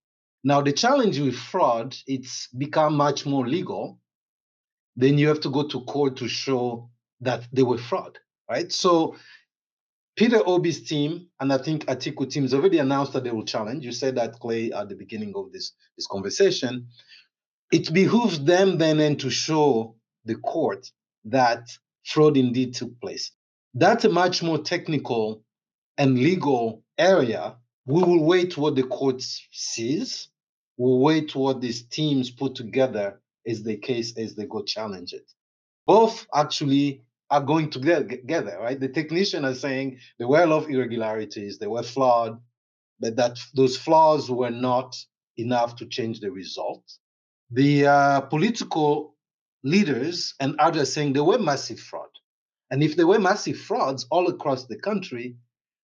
Now, 0.44 0.62
the 0.62 0.74
challenge 0.74 1.20
with 1.20 1.36
fraud, 1.36 1.96
it's 2.08 2.48
become 2.48 2.96
much 2.98 3.28
more 3.28 3.48
legal. 3.48 4.00
Then 4.96 5.20
you 5.20 5.28
have 5.28 5.42
to 5.42 5.52
go 5.52 5.68
to 5.68 5.82
court 5.82 6.18
to 6.18 6.28
show 6.28 6.90
that 7.22 7.48
they 7.54 7.64
were 7.64 7.78
fraud, 7.78 8.18
right? 8.50 8.72
So 8.72 9.16
Peter 10.16 10.42
Obi's 10.44 10.82
team, 10.82 11.28
and 11.40 11.54
I 11.54 11.60
think 11.60 11.86
Atiku 11.86 12.28
team 12.32 12.44
has 12.44 12.54
already 12.56 12.80
announced 12.80 13.14
that 13.14 13.24
they 13.26 13.32
will 13.32 13.46
challenge. 13.46 13.86
You 13.86 13.92
said 13.92 14.16
that, 14.16 14.40
Clay, 14.40 14.72
at 14.72 14.90
the 14.90 14.96
beginning 14.96 15.34
of 15.36 15.52
this, 15.52 15.74
this 15.98 16.08
conversation. 16.08 16.88
It 17.72 17.94
behooves 17.94 18.44
them 18.44 18.78
then 18.78 19.00
and 19.00 19.20
to 19.20 19.30
show 19.30 19.96
the 20.26 20.36
court 20.36 20.92
that 21.26 21.70
fraud 22.04 22.38
indeed 22.38 22.76
took 22.76 23.00
place. 23.02 23.32
That's 23.74 24.06
a 24.06 24.10
much 24.10 24.42
more 24.44 24.60
technical 24.60 25.44
and 25.98 26.18
legal 26.18 26.84
area. 26.98 27.58
We 27.86 28.04
will 28.04 28.24
wait 28.24 28.58
what 28.58 28.76
the 28.76 28.84
court 28.84 29.22
sees. 29.22 30.30
We'll 30.78 31.00
wait 31.00 31.36
what 31.36 31.62
these 31.62 31.84
teams 31.84 32.30
put 32.30 32.56
together 32.56 33.22
as 33.48 33.64
the 33.64 33.78
case 33.78 34.18
as 34.18 34.36
they 34.36 34.46
go 34.46 34.64
challenge 34.64 35.14
it. 35.14 35.32
Both 35.86 36.28
actually 36.34 37.04
are 37.30 37.42
going 37.42 37.70
together, 37.70 38.58
right? 38.62 38.80
The 38.80 38.90
technician 38.90 39.46
are 39.46 39.56
saying 39.56 40.00
there 40.18 40.28
were 40.28 40.44
a 40.44 40.48
lot 40.48 40.64
of 40.64 40.70
irregularities, 40.70 41.58
they 41.58 41.68
were 41.68 41.84
flawed, 41.84 42.40
but 43.00 43.16
that 43.18 43.38
those 43.54 43.78
flaws 43.78 44.30
were 44.30 44.52
not 44.52 44.96
enough 45.38 45.76
to 45.78 45.86
change 45.86 46.20
the 46.20 46.32
result. 46.32 46.84
The 47.52 47.88
uh, 47.88 48.22
political 48.22 49.16
leaders 49.64 50.34
and 50.40 50.56
others 50.60 50.94
saying 50.94 51.14
there 51.14 51.24
were 51.24 51.40
massive 51.40 51.80
fraud. 51.80 52.10
And 52.72 52.84
if 52.84 52.96
there 52.96 53.08
were 53.08 53.20
massive 53.20 53.58
frauds 53.58 54.06
all 54.10 54.28
across 54.28 54.66
the 54.66 54.78
country, 54.78 55.36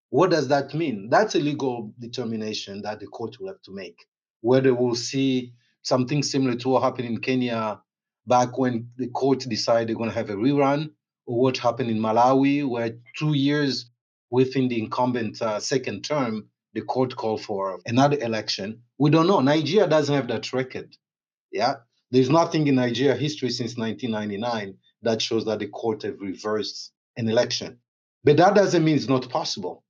what 0.09 0.31
does 0.31 0.47
that 0.49 0.73
mean? 0.73 1.09
That's 1.09 1.35
a 1.35 1.39
legal 1.39 1.93
determination 1.99 2.81
that 2.81 2.99
the 2.99 3.07
court 3.07 3.39
will 3.39 3.47
have 3.47 3.61
to 3.63 3.71
make. 3.73 3.97
Whether 4.41 4.73
we'll 4.73 4.95
see 4.95 5.53
something 5.83 6.23
similar 6.23 6.55
to 6.57 6.69
what 6.69 6.83
happened 6.83 7.07
in 7.07 7.21
Kenya 7.21 7.81
back 8.27 8.57
when 8.57 8.89
the 8.97 9.07
court 9.07 9.39
decided 9.39 9.87
they're 9.89 9.95
going 9.95 10.09
to 10.09 10.15
have 10.15 10.29
a 10.29 10.35
rerun, 10.35 10.91
or 11.25 11.39
what 11.39 11.57
happened 11.57 11.89
in 11.89 11.99
Malawi, 11.99 12.67
where 12.67 12.97
two 13.17 13.33
years 13.33 13.89
within 14.29 14.67
the 14.67 14.79
incumbent 14.79 15.41
uh, 15.41 15.59
second 15.59 16.03
term, 16.03 16.47
the 16.73 16.81
court 16.81 17.15
called 17.15 17.41
for 17.41 17.79
another 17.85 18.17
election. 18.19 18.81
We 18.97 19.09
don't 19.09 19.27
know. 19.27 19.39
Nigeria 19.39 19.87
doesn't 19.87 20.13
have 20.13 20.27
that 20.27 20.51
record. 20.53 20.95
Yeah. 21.51 21.75
There's 22.11 22.29
nothing 22.29 22.67
in 22.67 22.75
Nigeria 22.75 23.15
history 23.15 23.49
since 23.49 23.77
1999 23.77 24.75
that 25.03 25.21
shows 25.21 25.45
that 25.45 25.59
the 25.59 25.67
court 25.67 26.03
have 26.03 26.19
reversed 26.19 26.91
an 27.17 27.29
election. 27.29 27.79
But 28.23 28.37
that 28.37 28.53
doesn't 28.53 28.83
mean 28.83 28.95
it's 28.95 29.07
not 29.07 29.29
possible. 29.29 29.83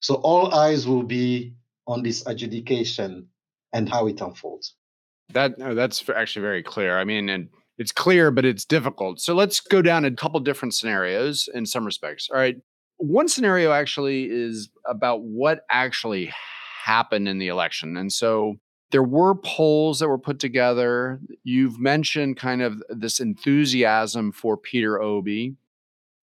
So 0.00 0.14
all 0.16 0.54
eyes 0.54 0.86
will 0.86 1.02
be 1.02 1.54
on 1.86 2.02
this 2.02 2.26
adjudication 2.26 3.28
and 3.72 3.88
how 3.88 4.06
it 4.06 4.20
unfolds. 4.20 4.74
That 5.32 5.58
that's 5.58 6.08
actually 6.08 6.42
very 6.42 6.62
clear. 6.62 6.98
I 6.98 7.04
mean, 7.04 7.28
and 7.28 7.48
it's 7.78 7.92
clear, 7.92 8.30
but 8.30 8.44
it's 8.44 8.64
difficult. 8.64 9.20
So 9.20 9.34
let's 9.34 9.60
go 9.60 9.82
down 9.82 10.04
a 10.04 10.10
couple 10.10 10.40
different 10.40 10.74
scenarios 10.74 11.48
in 11.52 11.66
some 11.66 11.84
respects. 11.84 12.28
All 12.32 12.38
right. 12.38 12.56
One 12.98 13.28
scenario 13.28 13.72
actually 13.72 14.24
is 14.30 14.70
about 14.88 15.22
what 15.22 15.60
actually 15.70 16.32
happened 16.84 17.28
in 17.28 17.38
the 17.38 17.48
election. 17.48 17.96
And 17.96 18.12
so 18.12 18.54
there 18.90 19.02
were 19.02 19.34
polls 19.34 19.98
that 19.98 20.08
were 20.08 20.18
put 20.18 20.38
together. 20.38 21.20
You've 21.42 21.78
mentioned 21.78 22.36
kind 22.36 22.62
of 22.62 22.82
this 22.88 23.20
enthusiasm 23.20 24.32
for 24.32 24.56
Peter 24.56 25.00
Obi. 25.00 25.56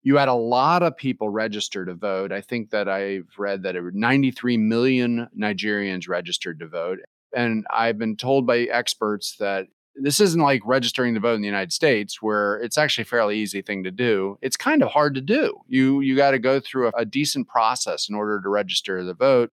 You 0.01 0.17
had 0.17 0.27
a 0.27 0.33
lot 0.33 0.83
of 0.83 0.97
people 0.97 1.29
register 1.29 1.85
to 1.85 1.93
vote. 1.93 2.31
I 2.31 2.41
think 2.41 2.71
that 2.71 2.89
I've 2.89 3.27
read 3.37 3.63
that 3.63 3.75
93 3.75 4.57
million 4.57 5.29
Nigerians 5.37 6.09
registered 6.09 6.59
to 6.59 6.67
vote. 6.67 6.99
And 7.35 7.65
I've 7.73 7.97
been 7.97 8.15
told 8.15 8.45
by 8.45 8.59
experts 8.59 9.37
that 9.39 9.67
this 9.95 10.19
isn't 10.19 10.41
like 10.41 10.61
registering 10.65 11.13
to 11.13 11.19
vote 11.19 11.35
in 11.35 11.41
the 11.41 11.47
United 11.47 11.71
States 11.71 12.21
where 12.21 12.57
it's 12.57 12.77
actually 12.77 13.03
a 13.03 13.05
fairly 13.05 13.37
easy 13.37 13.61
thing 13.61 13.83
to 13.83 13.91
do. 13.91 14.37
It's 14.41 14.57
kind 14.57 14.81
of 14.81 14.89
hard 14.89 15.15
to 15.15 15.21
do. 15.21 15.61
You 15.67 16.01
you 16.01 16.15
got 16.15 16.31
to 16.31 16.39
go 16.39 16.59
through 16.59 16.87
a, 16.87 16.91
a, 16.97 17.05
decent 17.05 17.47
process 17.47 18.09
in 18.09 18.15
order 18.15 18.41
to 18.41 18.49
register 18.49 19.03
the 19.03 19.13
vote. 19.13 19.51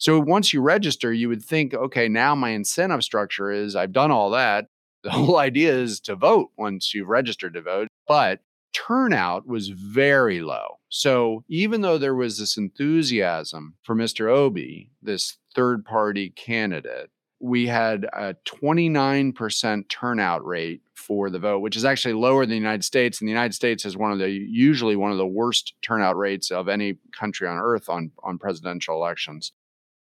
So 0.00 0.18
once 0.18 0.54
you 0.54 0.62
register, 0.62 1.12
you 1.12 1.28
would 1.28 1.42
think, 1.42 1.74
okay, 1.74 2.08
now 2.08 2.34
my 2.34 2.50
incentive 2.50 3.04
structure 3.04 3.50
is 3.50 3.76
I've 3.76 3.92
done 3.92 4.10
all 4.10 4.30
that. 4.30 4.66
The 5.02 5.10
whole 5.10 5.36
idea 5.48 5.74
is 5.74 6.00
to 6.00 6.16
vote 6.16 6.48
once 6.56 6.94
you've 6.94 7.08
registered 7.08 7.52
to 7.52 7.60
vote, 7.60 7.88
but 8.08 8.40
turnout 8.72 9.46
was 9.46 9.68
very 9.68 10.40
low. 10.40 10.78
So 10.88 11.44
even 11.48 11.82
though 11.82 11.98
there 11.98 12.14
was 12.14 12.38
this 12.38 12.56
enthusiasm 12.56 13.74
for 13.82 13.94
Mr. 13.94 14.30
Obi, 14.30 14.90
this 15.02 15.36
third 15.54 15.84
party 15.84 16.30
candidate, 16.30 17.10
we 17.38 17.66
had 17.66 18.04
a 18.04 18.36
29% 18.46 19.88
turnout 19.90 20.46
rate 20.46 20.80
for 20.94 21.28
the 21.28 21.38
vote, 21.38 21.60
which 21.60 21.76
is 21.76 21.84
actually 21.84 22.14
lower 22.14 22.44
than 22.44 22.50
the 22.50 22.56
United 22.56 22.84
States. 22.84 23.20
And 23.20 23.28
the 23.28 23.32
United 23.32 23.54
States 23.54 23.84
is 23.84 23.98
one 23.98 24.12
of 24.12 24.18
the 24.18 24.30
usually 24.30 24.96
one 24.96 25.12
of 25.12 25.18
the 25.18 25.26
worst 25.26 25.74
turnout 25.82 26.16
rates 26.16 26.50
of 26.50 26.68
any 26.68 26.96
country 27.18 27.46
on 27.46 27.58
earth 27.58 27.90
on, 27.90 28.12
on 28.22 28.38
presidential 28.38 28.94
elections. 28.94 29.52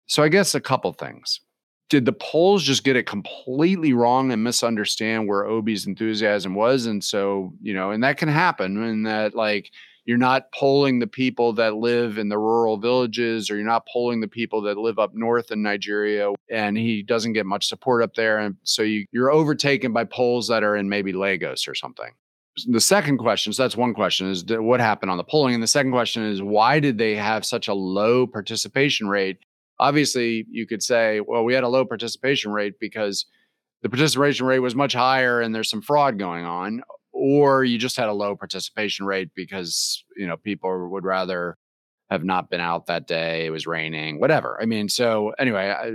So 0.06 0.22
I 0.22 0.28
guess 0.28 0.54
a 0.54 0.60
couple 0.60 0.92
things. 0.92 1.40
Did 1.90 2.06
the 2.06 2.12
polls 2.12 2.62
just 2.62 2.84
get 2.84 2.96
it 2.96 3.06
completely 3.06 3.92
wrong 3.92 4.32
and 4.32 4.42
misunderstand 4.42 5.28
where 5.28 5.44
Obi's 5.44 5.86
enthusiasm 5.86 6.54
was? 6.54 6.86
And 6.86 7.04
so, 7.04 7.52
you 7.60 7.74
know, 7.74 7.90
and 7.90 8.02
that 8.02 8.16
can 8.16 8.28
happen 8.28 8.82
and 8.82 9.06
that 9.06 9.34
like 9.34 9.70
you're 10.04 10.18
not 10.18 10.52
polling 10.52 10.98
the 10.98 11.06
people 11.06 11.52
that 11.54 11.76
live 11.76 12.18
in 12.18 12.28
the 12.28 12.38
rural 12.38 12.76
villages 12.76 13.50
or 13.50 13.56
you're 13.56 13.64
not 13.64 13.86
polling 13.90 14.20
the 14.20 14.28
people 14.28 14.60
that 14.62 14.76
live 14.76 14.98
up 14.98 15.14
north 15.14 15.50
in 15.50 15.62
Nigeria 15.62 16.30
and 16.50 16.76
he 16.76 17.02
doesn't 17.02 17.32
get 17.32 17.46
much 17.46 17.66
support 17.66 18.02
up 18.02 18.14
there 18.14 18.38
and 18.38 18.56
so 18.64 18.82
you, 18.82 19.06
you're 19.12 19.32
overtaken 19.32 19.92
by 19.92 20.04
polls 20.04 20.48
that 20.48 20.62
are 20.62 20.76
in 20.76 20.88
maybe 20.88 21.12
Lagos 21.12 21.66
or 21.66 21.74
something. 21.74 22.10
The 22.66 22.80
second 22.80 23.18
question, 23.18 23.52
so 23.52 23.62
that's 23.62 23.76
one 23.76 23.94
question 23.94 24.30
is 24.30 24.44
what 24.46 24.78
happened 24.78 25.10
on 25.10 25.16
the 25.16 25.24
polling 25.24 25.54
and 25.54 25.62
the 25.62 25.68
second 25.68 25.92
question 25.92 26.24
is 26.24 26.42
why 26.42 26.80
did 26.80 26.98
they 26.98 27.16
have 27.16 27.44
such 27.44 27.68
a 27.68 27.74
low 27.74 28.26
participation 28.26 29.08
rate? 29.08 29.38
Obviously, 29.78 30.46
you 30.50 30.66
could 30.66 30.82
say, 30.82 31.20
well, 31.20 31.44
we 31.44 31.54
had 31.54 31.64
a 31.64 31.68
low 31.68 31.84
participation 31.84 32.52
rate 32.52 32.74
because 32.78 33.26
the 33.82 33.88
participation 33.90 34.46
rate 34.46 34.60
was 34.60 34.74
much 34.74 34.94
higher 34.94 35.40
and 35.40 35.54
there's 35.54 35.70
some 35.70 35.82
fraud 35.82 36.18
going 36.18 36.44
on 36.44 36.82
or 37.12 37.64
you 37.64 37.78
just 37.78 37.96
had 37.96 38.08
a 38.08 38.12
low 38.12 38.34
participation 38.34 39.06
rate 39.06 39.30
because 39.36 40.04
you 40.16 40.26
know 40.26 40.36
people 40.36 40.90
would 40.90 41.04
rather 41.04 41.56
have 42.10 42.24
not 42.24 42.50
been 42.50 42.60
out 42.60 42.86
that 42.86 43.06
day 43.06 43.46
it 43.46 43.50
was 43.50 43.66
raining 43.66 44.18
whatever. 44.20 44.58
I 44.60 44.66
mean 44.66 44.88
so 44.88 45.32
anyway 45.38 45.68
I, 45.70 45.92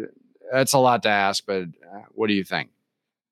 that's 0.52 0.74
a 0.74 0.80
lot 0.80 1.04
to 1.04 1.10
ask 1.10 1.44
but 1.46 1.64
uh, 1.64 2.04
what 2.12 2.28
do 2.28 2.34
you 2.34 2.44
think? 2.44 2.70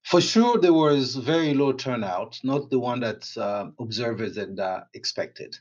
For 0.03 0.21
sure 0.21 0.57
there 0.59 0.73
was 0.73 1.15
very 1.15 1.53
low 1.53 1.71
turnout 1.71 2.39
not 2.43 2.69
the 2.69 2.79
one 2.79 2.99
that 3.01 3.29
uh, 3.37 3.67
observers 3.79 4.37
had 4.37 4.59
uh, 4.59 4.81
expected. 4.93 5.55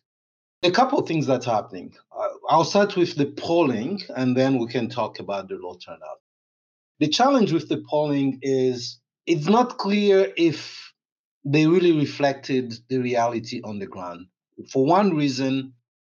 A 0.62 0.70
couple 0.70 0.98
of 0.98 1.06
things 1.06 1.26
that's 1.26 1.46
happening. 1.46 1.94
Uh, 2.10 2.28
i'll 2.48 2.64
start 2.64 2.96
with 2.96 3.16
the 3.16 3.26
polling 3.26 4.00
and 4.16 4.36
then 4.36 4.58
we 4.58 4.66
can 4.66 4.88
talk 4.88 5.18
about 5.18 5.48
the 5.48 5.56
low 5.56 5.76
turnout 5.84 6.20
the 7.00 7.08
challenge 7.08 7.52
with 7.52 7.68
the 7.68 7.82
polling 7.90 8.38
is 8.42 8.98
it's 9.26 9.46
not 9.46 9.76
clear 9.78 10.32
if 10.36 10.86
they 11.46 11.66
really 11.66 11.92
reflected 11.92 12.74
the 12.88 12.98
reality 12.98 13.60
on 13.62 13.78
the 13.78 13.86
ground. 13.86 14.26
For 14.72 14.84
one 14.84 15.14
reason, 15.14 15.74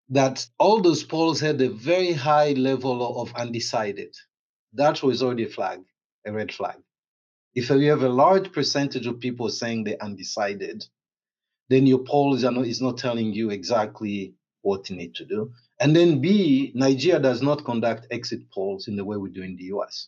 that 0.10 0.46
all 0.60 0.82
those 0.82 1.04
polls 1.04 1.40
had 1.40 1.62
a 1.62 1.70
very 1.70 2.12
high 2.12 2.52
level 2.52 3.22
of 3.22 3.34
undecided. 3.36 4.14
That 4.74 5.02
was 5.02 5.24
already 5.24 5.46
a 5.46 5.50
flag, 5.50 5.80
a 6.26 6.34
red 6.34 6.54
flag. 6.54 6.78
If 7.56 7.70
you 7.70 7.90
have 7.90 8.04
a 8.04 8.10
large 8.10 8.52
percentage 8.52 9.08
of 9.08 9.22
people 9.22 9.50
saying 9.50 9.86
they're 9.86 10.04
undecided, 10.04 10.86
then 11.70 11.88
your 11.88 12.00
polls 12.00 12.44
are 12.44 12.52
not, 12.52 12.66
is 12.66 12.82
not 12.82 12.98
telling 12.98 13.32
you 13.34 13.52
exactly 13.52 14.34
what 14.62 14.90
you 14.90 14.96
need 14.96 15.16
to 15.16 15.26
do. 15.26 15.52
And 15.80 15.96
then 15.96 16.22
B, 16.22 16.72
Nigeria 16.76 17.20
does 17.20 17.42
not 17.42 17.66
conduct 17.66 18.08
exit 18.12 18.50
polls 18.52 18.88
in 18.88 18.96
the 18.96 19.06
way 19.06 19.18
we 19.18 19.30
do 19.30 19.42
in 19.42 19.56
the 19.56 19.66
US. 19.66 20.08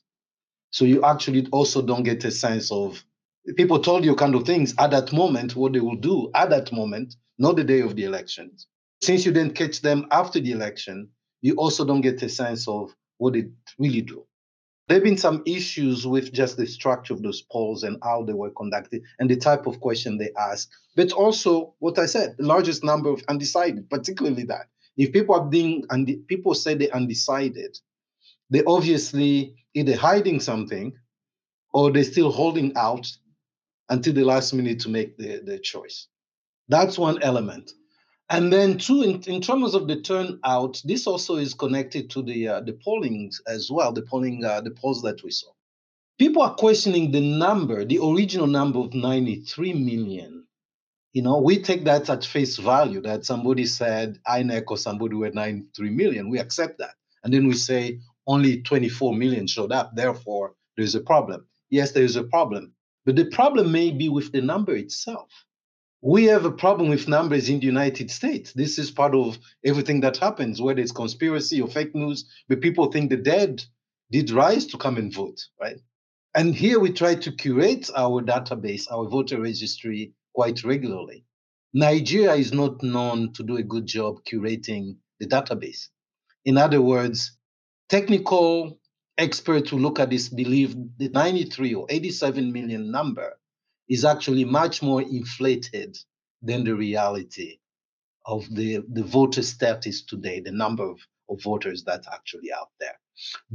So 0.72 0.86
you 0.86 1.03
actually 1.03 1.48
also 1.51 1.81
don't 1.81 2.03
get 2.03 2.24
a 2.25 2.31
sense 2.31 2.72
of 2.72 3.03
people 3.57 3.79
told 3.79 4.05
you 4.05 4.15
kind 4.15 4.36
of 4.36 4.43
things 4.43 4.74
at 4.79 4.91
that 4.91 5.12
moment, 5.13 5.55
what 5.55 5.74
they 5.74 5.79
will 5.79 5.98
do 5.98 6.31
at 6.36 6.50
that 6.50 6.72
moment, 6.72 7.15
not 7.38 7.55
the 7.55 7.63
day 7.63 7.81
of 7.81 7.95
the 7.95 8.03
elections. 8.05 8.67
Since 9.01 9.25
you 9.25 9.31
didn't 9.31 9.55
catch 9.55 9.81
them 9.81 10.07
after 10.12 10.39
the 10.39 10.51
election, 10.51 11.10
you 11.41 11.55
also 11.55 11.83
don't 11.86 12.01
get 12.01 12.22
a 12.24 12.29
sense 12.29 12.67
of 12.67 12.95
what 13.17 13.33
they 13.33 13.45
really 13.77 14.01
do. 14.01 14.25
There 14.93 15.00
have 15.00 15.05
been 15.05 15.17
some 15.17 15.41
issues 15.47 16.05
with 16.05 16.31
just 16.31 16.55
the 16.55 16.67
structure 16.67 17.15
of 17.15 17.23
those 17.23 17.41
polls 17.41 17.81
and 17.81 17.97
how 18.03 18.21
they 18.25 18.33
were 18.33 18.51
conducted 18.51 19.01
and 19.17 19.27
the 19.27 19.35
type 19.35 19.65
of 19.65 19.79
question 19.79 20.19
they 20.19 20.29
asked. 20.38 20.69
But 20.95 21.12
also, 21.13 21.73
what 21.79 21.97
I 21.97 22.05
said, 22.05 22.35
the 22.38 22.45
largest 22.45 22.83
number 22.83 23.09
of 23.09 23.23
undecided, 23.27 23.89
particularly 23.89 24.43
that. 24.43 24.67
If 24.95 25.12
people 25.12 25.33
are 25.33 25.45
being, 25.45 25.83
and 25.89 26.07
people 26.27 26.53
say 26.53 26.75
they're 26.75 26.95
undecided, 26.95 27.75
they're 28.51 28.67
obviously 28.67 29.55
either 29.73 29.95
hiding 29.95 30.39
something 30.39 30.93
or 31.73 31.91
they're 31.91 32.03
still 32.03 32.31
holding 32.31 32.77
out 32.77 33.12
until 33.89 34.13
the 34.13 34.23
last 34.23 34.53
minute 34.53 34.79
to 34.81 34.89
make 34.89 35.17
the, 35.17 35.41
the 35.43 35.57
choice. 35.57 36.07
That's 36.67 37.00
one 37.00 37.19
element. 37.23 37.71
And 38.29 38.51
then, 38.51 38.77
two, 38.77 39.03
in, 39.03 39.21
in, 39.23 39.41
terms 39.41 39.75
of 39.75 39.87
the 39.87 40.01
turnout, 40.01 40.81
this 40.85 41.07
also 41.07 41.35
is 41.35 41.53
connected 41.53 42.09
to 42.11 42.21
the 42.21 42.47
uh, 42.47 42.61
the 42.61 42.73
polling 42.73 43.31
as 43.47 43.69
well, 43.69 43.91
the 43.91 44.01
polling, 44.01 44.43
uh, 44.45 44.61
the 44.61 44.71
polls 44.71 45.01
that 45.01 45.23
we 45.23 45.31
saw. 45.31 45.49
People 46.17 46.41
are 46.41 46.55
questioning 46.55 47.11
the 47.11 47.19
number, 47.19 47.83
the 47.83 47.99
original 47.99 48.47
number 48.47 48.79
of 48.79 48.93
93 48.93 49.73
million. 49.73 50.47
You 51.11 51.21
know, 51.21 51.39
we 51.39 51.61
take 51.61 51.83
that 51.83 52.09
at 52.09 52.25
face 52.25 52.57
value 52.57 53.01
that 53.01 53.25
somebody 53.25 53.65
said 53.65 54.19
INEC 54.27 54.63
or 54.67 54.77
somebody 54.77 55.15
were 55.15 55.29
93 55.31 55.89
million. 55.89 56.29
We 56.29 56.39
accept 56.39 56.79
that. 56.79 56.95
And 57.23 57.33
then 57.33 57.47
we 57.47 57.53
say 57.53 57.99
only 58.25 58.61
24 58.61 59.13
million 59.15 59.47
showed 59.47 59.71
up. 59.71 59.95
Therefore, 59.95 60.55
there's 60.77 60.95
a 60.95 61.01
problem. 61.01 61.45
Yes, 61.69 61.91
there 61.91 62.03
is 62.03 62.15
a 62.15 62.23
problem. 62.23 62.73
But 63.05 63.15
the 63.15 63.25
problem 63.25 63.71
may 63.71 63.91
be 63.91 64.09
with 64.09 64.31
the 64.31 64.41
number 64.41 64.75
itself 64.75 65.29
we 66.03 66.25
have 66.25 66.43
a 66.43 66.51
problem 66.51 66.89
with 66.89 67.07
numbers 67.07 67.48
in 67.48 67.62
the 67.62 67.65
United 67.65 68.12
States. 68.12 68.51
This 68.51 68.77
is 68.77 68.91
part 68.91 69.15
of 69.15 69.39
everything 69.63 70.01
that 70.01 70.17
happens, 70.17 70.62
whether 70.62 70.81
it's 70.81 70.91
conspiracy 70.91 71.62
or 71.62 71.69
fake 71.69 71.95
news, 71.95 72.25
but 72.50 72.60
people 72.60 72.91
think 72.91 73.10
the 73.10 73.15
dead 73.15 73.63
did 74.12 74.29
rise 74.29 74.65
to 74.67 74.77
come 74.77 74.98
and 74.98 75.13
vote, 75.13 75.39
right? 75.62 75.79
And 76.36 76.53
here 76.53 76.77
we 76.77 76.91
try 76.91 77.15
to 77.15 77.31
curate 77.31 77.89
our 77.95 78.22
database, 78.22 78.91
our 78.91 79.07
voter 79.07 79.39
registry 79.39 80.12
quite 80.36 80.65
regularly. 80.65 81.24
Nigeria 81.74 82.33
is 82.33 82.51
not 82.51 82.83
known 82.83 83.31
to 83.33 83.43
do 83.43 83.55
a 83.55 83.63
good 83.63 83.86
job 83.86 84.25
curating 84.25 84.98
the 85.22 85.25
database. 85.25 85.88
In 86.43 86.57
other 86.57 86.81
words, 86.81 87.38
technical 87.88 88.77
experts 89.17 89.69
who 89.69 89.77
look 89.77 90.01
at 90.01 90.10
this 90.10 90.27
believe 90.27 90.75
the 90.98 91.07
93 91.07 91.75
or 91.75 91.86
87 91.89 92.51
million 92.51 92.91
number 92.91 93.38
is 93.89 94.05
actually 94.05 94.45
much 94.45 94.81
more 94.81 95.01
inflated 95.01 95.97
than 96.41 96.63
the 96.63 96.75
reality 96.75 97.57
of 98.25 98.45
the, 98.53 98.83
the 98.91 99.03
voter 99.03 99.41
status 99.41 100.03
today, 100.03 100.39
the 100.39 100.51
number 100.51 100.83
of, 100.83 100.99
of 101.29 101.41
voters 101.41 101.83
that's 101.83 102.07
actually 102.07 102.51
out 102.51 102.69
there. 102.79 102.97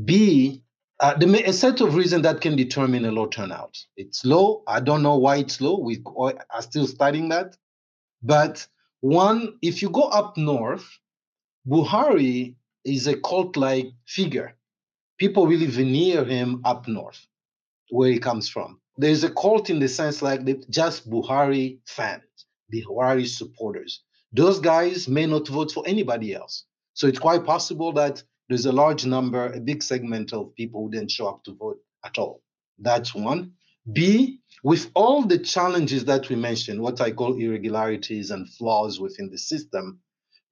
B, 0.04 0.62
uh, 1.00 1.16
the, 1.16 1.48
a 1.48 1.52
set 1.52 1.80
of 1.80 1.94
reasons 1.94 2.22
that 2.22 2.40
can 2.40 2.56
determine 2.56 3.04
a 3.04 3.12
low 3.12 3.26
turnout. 3.26 3.76
It's 3.96 4.24
low. 4.24 4.62
I 4.66 4.80
don't 4.80 5.02
know 5.02 5.16
why 5.16 5.36
it's 5.36 5.60
low. 5.60 5.78
We 5.78 6.02
are 6.18 6.62
still 6.62 6.86
studying 6.86 7.28
that. 7.30 7.56
But 8.22 8.66
one, 9.00 9.54
if 9.62 9.80
you 9.80 9.90
go 9.90 10.02
up 10.02 10.36
north, 10.36 10.86
Buhari 11.66 12.56
is 12.84 13.06
a 13.06 13.16
cult 13.16 13.56
like 13.56 13.86
figure. 14.06 14.56
People 15.18 15.46
really 15.46 15.66
veneer 15.66 16.24
him 16.24 16.60
up 16.64 16.88
north, 16.88 17.26
where 17.90 18.10
he 18.10 18.18
comes 18.18 18.48
from 18.48 18.80
there's 18.98 19.24
a 19.24 19.30
cult 19.30 19.70
in 19.70 19.78
the 19.78 19.88
sense 19.88 20.20
like 20.22 20.44
the 20.44 20.62
just 20.68 21.08
Buhari 21.08 21.78
fans, 21.86 22.22
Buhari 22.72 23.26
supporters. 23.26 24.02
Those 24.32 24.58
guys 24.58 25.08
may 25.08 25.24
not 25.24 25.48
vote 25.48 25.70
for 25.70 25.84
anybody 25.86 26.34
else. 26.34 26.64
So 26.94 27.06
it's 27.06 27.18
quite 27.18 27.44
possible 27.46 27.92
that 27.92 28.22
there's 28.48 28.66
a 28.66 28.72
large 28.72 29.06
number, 29.06 29.52
a 29.52 29.60
big 29.60 29.82
segment 29.82 30.32
of 30.32 30.54
people 30.56 30.82
who 30.82 30.90
didn't 30.90 31.12
show 31.12 31.28
up 31.28 31.44
to 31.44 31.54
vote 31.54 31.78
at 32.04 32.18
all. 32.18 32.42
That's 32.78 33.14
one. 33.14 33.52
B, 33.92 34.40
with 34.64 34.90
all 34.94 35.22
the 35.22 35.38
challenges 35.38 36.04
that 36.06 36.28
we 36.28 36.36
mentioned, 36.36 36.80
what 36.82 37.00
I 37.00 37.12
call 37.12 37.40
irregularities 37.40 38.30
and 38.32 38.48
flaws 38.50 38.98
within 39.00 39.30
the 39.30 39.38
system, 39.38 40.00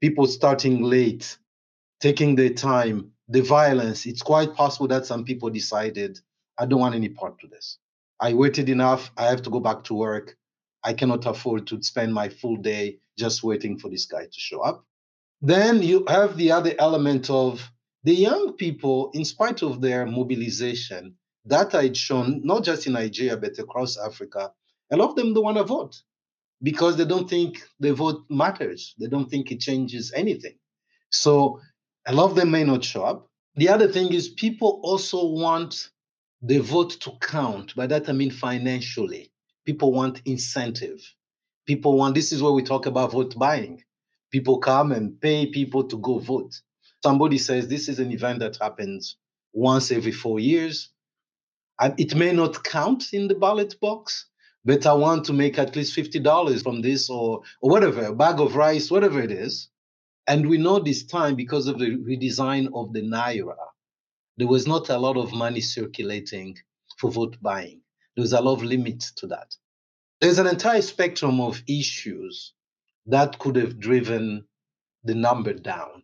people 0.00 0.26
starting 0.26 0.82
late, 0.82 1.36
taking 2.00 2.36
their 2.36 2.50
time, 2.50 3.10
the 3.28 3.42
violence, 3.42 4.06
it's 4.06 4.22
quite 4.22 4.54
possible 4.54 4.86
that 4.88 5.04
some 5.04 5.24
people 5.24 5.50
decided, 5.50 6.20
I 6.58 6.66
don't 6.66 6.80
want 6.80 6.94
any 6.94 7.08
part 7.08 7.40
to 7.40 7.48
this. 7.48 7.78
I 8.20 8.34
waited 8.34 8.68
enough. 8.68 9.10
I 9.16 9.24
have 9.24 9.42
to 9.42 9.50
go 9.50 9.60
back 9.60 9.84
to 9.84 9.94
work. 9.94 10.36
I 10.82 10.92
cannot 10.94 11.26
afford 11.26 11.66
to 11.68 11.82
spend 11.82 12.14
my 12.14 12.28
full 12.28 12.56
day 12.56 12.98
just 13.18 13.42
waiting 13.42 13.78
for 13.78 13.90
this 13.90 14.06
guy 14.06 14.24
to 14.24 14.40
show 14.40 14.60
up. 14.60 14.84
Then 15.42 15.82
you 15.82 16.04
have 16.08 16.36
the 16.36 16.52
other 16.52 16.74
element 16.78 17.28
of 17.28 17.70
the 18.04 18.14
young 18.14 18.52
people, 18.54 19.10
in 19.14 19.24
spite 19.24 19.62
of 19.62 19.80
their 19.80 20.06
mobilization, 20.06 21.16
that 21.44 21.74
I'd 21.74 21.96
shown, 21.96 22.40
not 22.44 22.64
just 22.64 22.86
in 22.86 22.92
Nigeria, 22.94 23.36
but 23.36 23.58
across 23.58 23.98
Africa, 23.98 24.52
a 24.92 24.96
lot 24.96 25.10
of 25.10 25.16
them 25.16 25.34
don't 25.34 25.44
want 25.44 25.56
to 25.56 25.64
vote 25.64 26.00
because 26.62 26.96
they 26.96 27.04
don't 27.04 27.28
think 27.28 27.62
the 27.80 27.92
vote 27.92 28.24
matters. 28.30 28.94
They 28.98 29.08
don't 29.08 29.28
think 29.28 29.50
it 29.50 29.60
changes 29.60 30.12
anything. 30.14 30.56
So 31.10 31.60
a 32.06 32.14
lot 32.14 32.30
of 32.30 32.36
them 32.36 32.50
may 32.50 32.64
not 32.64 32.84
show 32.84 33.04
up. 33.04 33.28
The 33.56 33.68
other 33.68 33.88
thing 33.88 34.12
is 34.12 34.28
people 34.28 34.80
also 34.82 35.26
want 35.26 35.90
the 36.46 36.58
vote 36.58 36.92
to 37.00 37.10
count. 37.20 37.74
By 37.74 37.88
that 37.88 38.08
I 38.08 38.12
mean 38.12 38.30
financially. 38.30 39.32
People 39.64 39.92
want 39.92 40.22
incentive. 40.24 41.00
People 41.66 41.98
want, 41.98 42.14
this 42.14 42.30
is 42.30 42.40
where 42.40 42.52
we 42.52 42.62
talk 42.62 42.86
about 42.86 43.12
vote 43.12 43.36
buying. 43.36 43.82
People 44.30 44.58
come 44.58 44.92
and 44.92 45.20
pay 45.20 45.46
people 45.46 45.82
to 45.84 45.98
go 45.98 46.18
vote. 46.18 46.54
Somebody 47.02 47.38
says 47.38 47.66
this 47.66 47.88
is 47.88 47.98
an 47.98 48.12
event 48.12 48.38
that 48.40 48.58
happens 48.60 49.16
once 49.52 49.90
every 49.90 50.12
four 50.12 50.38
years. 50.38 50.90
And 51.80 51.98
it 51.98 52.14
may 52.14 52.32
not 52.32 52.62
count 52.62 53.12
in 53.12 53.26
the 53.26 53.34
ballot 53.34 53.74
box, 53.80 54.26
but 54.64 54.86
I 54.86 54.92
want 54.92 55.24
to 55.24 55.32
make 55.32 55.58
at 55.58 55.74
least 55.74 55.96
$50 55.96 56.62
from 56.62 56.80
this 56.80 57.10
or, 57.10 57.42
or 57.60 57.70
whatever, 57.70 58.04
a 58.06 58.14
bag 58.14 58.38
of 58.40 58.54
rice, 58.54 58.88
whatever 58.90 59.20
it 59.20 59.32
is. 59.32 59.68
And 60.28 60.48
we 60.48 60.58
know 60.58 60.78
this 60.78 61.04
time 61.06 61.34
because 61.34 61.66
of 61.66 61.78
the 61.80 61.90
redesign 61.96 62.68
of 62.72 62.92
the 62.92 63.02
Naira 63.02 63.56
there 64.36 64.46
was 64.46 64.66
not 64.66 64.88
a 64.90 64.98
lot 64.98 65.16
of 65.16 65.32
money 65.32 65.60
circulating 65.60 66.56
for 66.98 67.10
vote 67.10 67.36
buying. 67.40 67.80
There 68.14 68.22
was 68.22 68.32
a 68.32 68.40
lot 68.40 68.54
of 68.54 68.64
limits 68.64 69.12
to 69.14 69.26
that. 69.28 69.54
There's 70.20 70.38
an 70.38 70.46
entire 70.46 70.82
spectrum 70.82 71.40
of 71.40 71.62
issues 71.66 72.52
that 73.06 73.38
could 73.38 73.56
have 73.56 73.78
driven 73.78 74.44
the 75.04 75.14
number 75.14 75.52
down, 75.52 76.02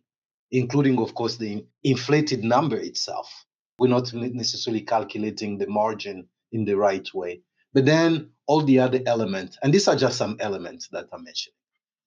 including, 0.51 0.99
of 0.99 1.13
course, 1.15 1.37
the 1.37 1.65
inflated 1.83 2.43
number 2.43 2.77
itself. 2.77 3.45
We're 3.79 3.87
not 3.87 4.13
necessarily 4.13 4.81
calculating 4.81 5.57
the 5.57 5.67
margin 5.67 6.27
in 6.51 6.65
the 6.65 6.75
right 6.75 7.07
way. 7.13 7.41
But 7.73 7.85
then 7.85 8.29
all 8.45 8.61
the 8.61 8.79
other 8.79 9.01
elements, 9.07 9.57
and 9.63 9.73
these 9.73 9.87
are 9.87 9.95
just 9.95 10.17
some 10.17 10.37
elements 10.39 10.87
that 10.89 11.07
I 11.11 11.17
mentioned, 11.17 11.55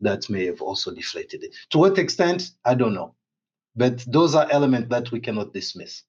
that 0.00 0.30
may 0.30 0.46
have 0.46 0.62
also 0.62 0.94
deflated 0.94 1.42
it. 1.42 1.54
To 1.70 1.78
what 1.78 1.98
extent, 1.98 2.50
I 2.64 2.74
don't 2.74 2.94
know. 2.94 3.14
But 3.74 4.04
those 4.06 4.34
are 4.34 4.50
elements 4.50 4.88
that 4.90 5.10
we 5.10 5.20
cannot 5.20 5.52
dismiss. 5.52 6.02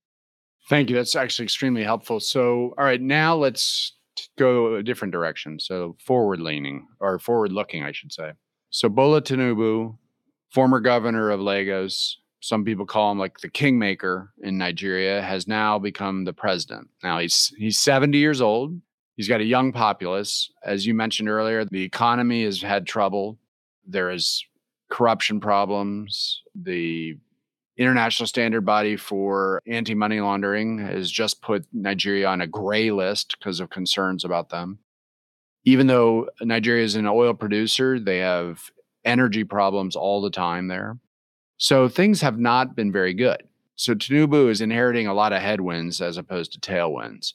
Thank 0.69 0.89
you. 0.89 0.95
That's 0.95 1.15
actually 1.15 1.43
extremely 1.43 1.84
helpful. 1.84 2.19
So, 2.19 2.73
all 2.77 2.86
right, 2.86 3.01
now 3.01 3.36
let's 3.36 3.93
go 4.38 4.75
a 4.75 4.84
different 4.84 5.13
direction. 5.13 5.60
So, 5.60 5.95
forward 6.06 6.41
leaning 6.41 6.88
or 6.99 7.19
forward 7.19 7.51
looking, 7.53 7.84
I 7.84 7.93
should 7.93 8.12
say. 8.12 8.32
So, 8.69 8.89
Bola 8.89 9.21
Tinubu, 9.21 9.97
former 10.51 10.80
governor 10.82 11.30
of 11.30 11.39
Lagos, 11.39 12.17
some 12.41 12.63
people 12.63 12.86
call 12.86 13.12
him 13.12 13.19
like 13.19 13.39
the 13.39 13.49
kingmaker 13.49 14.32
in 14.41 14.58
Nigeria, 14.58 15.21
has 15.21 15.47
now 15.47 15.80
become 15.80 16.25
the 16.25 16.34
president. 16.34 16.89
Now 17.03 17.19
he's 17.19 17.53
he's 17.58 17.80
70 17.80 18.17
years 18.17 18.41
old. 18.41 18.80
He's 19.15 19.27
got 19.27 19.41
a 19.41 19.45
young 19.45 19.71
populace. 19.71 20.51
As 20.63 20.86
you 20.86 20.93
mentioned 20.93 21.30
earlier, 21.30 21.65
the 21.65 21.84
economy 21.84 22.43
has 22.43 22.62
had 22.62 22.86
trouble. 22.86 23.39
There 23.86 24.12
is 24.12 24.45
corruption 24.91 25.39
problems. 25.39 26.43
The 26.56 27.17
International 27.77 28.25
Standard 28.25 28.61
Body 28.61 28.97
for 28.97 29.61
Anti 29.67 29.93
Money 29.93 30.19
Laundering 30.19 30.79
has 30.79 31.11
just 31.11 31.41
put 31.41 31.65
Nigeria 31.71 32.27
on 32.27 32.41
a 32.41 32.47
gray 32.47 32.91
list 32.91 33.35
because 33.37 33.59
of 33.59 33.69
concerns 33.69 34.25
about 34.25 34.49
them. 34.49 34.79
Even 35.63 35.87
though 35.87 36.29
Nigeria 36.41 36.83
is 36.83 36.95
an 36.95 37.05
oil 37.05 37.33
producer, 37.33 37.99
they 37.99 38.19
have 38.19 38.71
energy 39.05 39.43
problems 39.43 39.95
all 39.95 40.21
the 40.21 40.31
time 40.31 40.67
there. 40.67 40.97
So 41.57 41.87
things 41.87 42.21
have 42.21 42.39
not 42.39 42.75
been 42.75 42.91
very 42.91 43.13
good. 43.13 43.43
So 43.75 43.93
Tinubu 43.93 44.49
is 44.49 44.59
inheriting 44.59 45.05
a 45.05 45.13
lot 45.13 45.33
of 45.33 45.41
headwinds 45.41 46.01
as 46.01 46.17
opposed 46.17 46.53
to 46.53 46.59
tailwinds. 46.59 47.33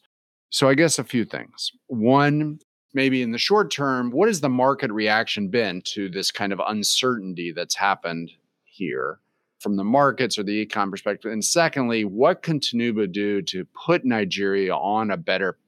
So 0.51 0.69
I 0.69 0.75
guess 0.75 0.99
a 0.99 1.05
few 1.05 1.25
things. 1.25 1.71
One, 1.87 2.59
maybe 2.93 3.23
in 3.23 3.31
the 3.31 3.39
short 3.39 3.71
term, 3.71 4.11
what 4.11 4.29
has 4.29 4.41
the 4.41 4.49
market 4.49 4.91
reaction 4.91 5.49
been 5.49 5.83
to 5.95 6.09
this 6.09 6.31
kind 6.33 6.53
of 6.53 6.61
uncertainty 6.67 7.53
that's 7.53 7.77
happened 7.77 8.33
here? 8.65 9.21
From 9.63 9.77
the 9.77 9.85
markets 9.85 10.39
or 10.39 10.43
the 10.43 10.67
econ 10.67 10.91
perspective? 10.91 11.31
And 11.33 11.45
secondly, 11.45 12.05
what 12.05 12.43
can 12.43 12.61
Tinubu 12.61 13.11
do 13.11 13.41
to 13.43 13.65
put 13.87 14.05
Nigeria 14.05 14.75
on 14.75 15.11
a 15.11 15.17
better 15.17 15.59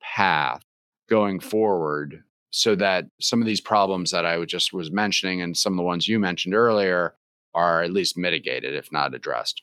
path 0.00 0.62
going 1.08 1.40
forward 1.40 2.22
so 2.50 2.74
that 2.76 3.06
some 3.20 3.40
of 3.40 3.46
these 3.46 3.60
problems 3.60 4.10
that 4.10 4.26
I 4.26 4.44
just 4.44 4.72
was 4.72 4.90
mentioning 4.90 5.42
and 5.42 5.56
some 5.56 5.74
of 5.74 5.76
the 5.76 5.82
ones 5.82 6.08
you 6.08 6.18
mentioned 6.18 6.54
earlier 6.54 7.14
are 7.54 7.82
at 7.82 7.92
least 7.92 8.16
mitigated, 8.16 8.74
if 8.74 8.90
not 8.92 9.14
addressed? 9.14 9.62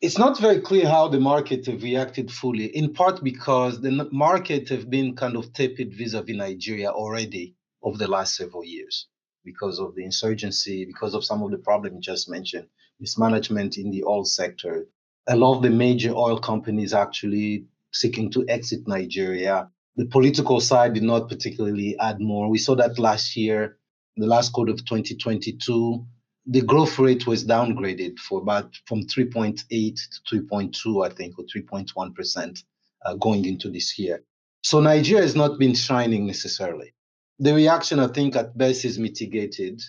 It's 0.00 0.18
not 0.18 0.40
very 0.40 0.60
clear 0.60 0.88
how 0.88 1.08
the 1.08 1.20
market 1.20 1.66
have 1.66 1.82
reacted 1.82 2.30
fully, 2.30 2.66
in 2.74 2.94
part 2.94 3.22
because 3.22 3.80
the 3.80 4.08
market 4.10 4.68
have 4.70 4.88
been 4.88 5.14
kind 5.14 5.36
of 5.36 5.52
tepid 5.52 5.92
vis-a-vis 5.92 6.36
Nigeria 6.36 6.90
already 6.90 7.54
over 7.82 7.98
the 7.98 8.08
last 8.08 8.34
several 8.34 8.64
years 8.64 9.08
because 9.44 9.78
of 9.78 9.94
the 9.94 10.04
insurgency, 10.04 10.84
because 10.84 11.14
of 11.14 11.24
some 11.24 11.42
of 11.42 11.50
the 11.50 11.58
problems 11.58 11.94
you 11.94 12.00
just 12.00 12.30
mentioned 12.30 12.66
mismanagement 13.00 13.78
in 13.78 13.90
the 13.90 14.04
oil 14.04 14.24
sector. 14.24 14.86
A 15.28 15.36
lot 15.36 15.56
of 15.56 15.62
the 15.62 15.70
major 15.70 16.12
oil 16.14 16.38
companies 16.38 16.92
actually 16.94 17.66
seeking 17.92 18.30
to 18.32 18.44
exit 18.48 18.86
Nigeria. 18.86 19.68
The 19.96 20.06
political 20.06 20.60
side 20.60 20.94
did 20.94 21.02
not 21.02 21.28
particularly 21.28 21.98
add 21.98 22.20
more. 22.20 22.48
We 22.48 22.58
saw 22.58 22.74
that 22.76 22.98
last 22.98 23.36
year. 23.36 23.76
the 24.16 24.26
last 24.26 24.52
quarter 24.52 24.72
of 24.72 24.84
2022, 24.84 26.04
the 26.46 26.60
growth 26.62 26.98
rate 26.98 27.26
was 27.26 27.44
downgraded 27.44 28.18
for 28.18 28.40
about 28.40 28.74
from 28.86 29.02
3.8 29.02 29.64
to 29.66 30.42
3.2, 30.42 31.06
I 31.06 31.10
think, 31.14 31.38
or 31.38 31.44
3.1 31.44 32.14
percent 32.14 32.64
uh, 33.04 33.14
going 33.14 33.44
into 33.44 33.70
this 33.70 33.98
year. 33.98 34.22
So 34.62 34.80
Nigeria 34.80 35.22
has 35.22 35.34
not 35.34 35.58
been 35.58 35.74
shining 35.74 36.26
necessarily. 36.26 36.92
The 37.38 37.54
reaction, 37.54 37.98
I 37.98 38.08
think, 38.08 38.36
at 38.36 38.56
best 38.58 38.84
is 38.84 38.98
mitigated 38.98 39.80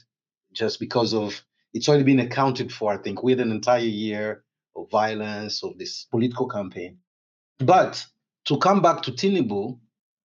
just 0.54 0.80
because 0.80 1.14
of 1.14 1.44
it's 1.74 1.88
already 1.88 2.04
been 2.04 2.20
accounted 2.20 2.72
for. 2.72 2.94
I 2.94 2.98
think 2.98 3.24
with 3.24 3.40
an 3.40 3.52
entire 3.52 3.80
year 3.80 4.44
of 4.76 4.90
violence 4.90 5.64
of 5.64 5.78
this 5.78 6.06
political 6.12 6.48
campaign. 6.48 6.98
But 7.60 8.06
to 8.46 8.58
come 8.58 8.82
back 8.82 9.02
to 9.04 9.12
Tinubu, 9.12 9.80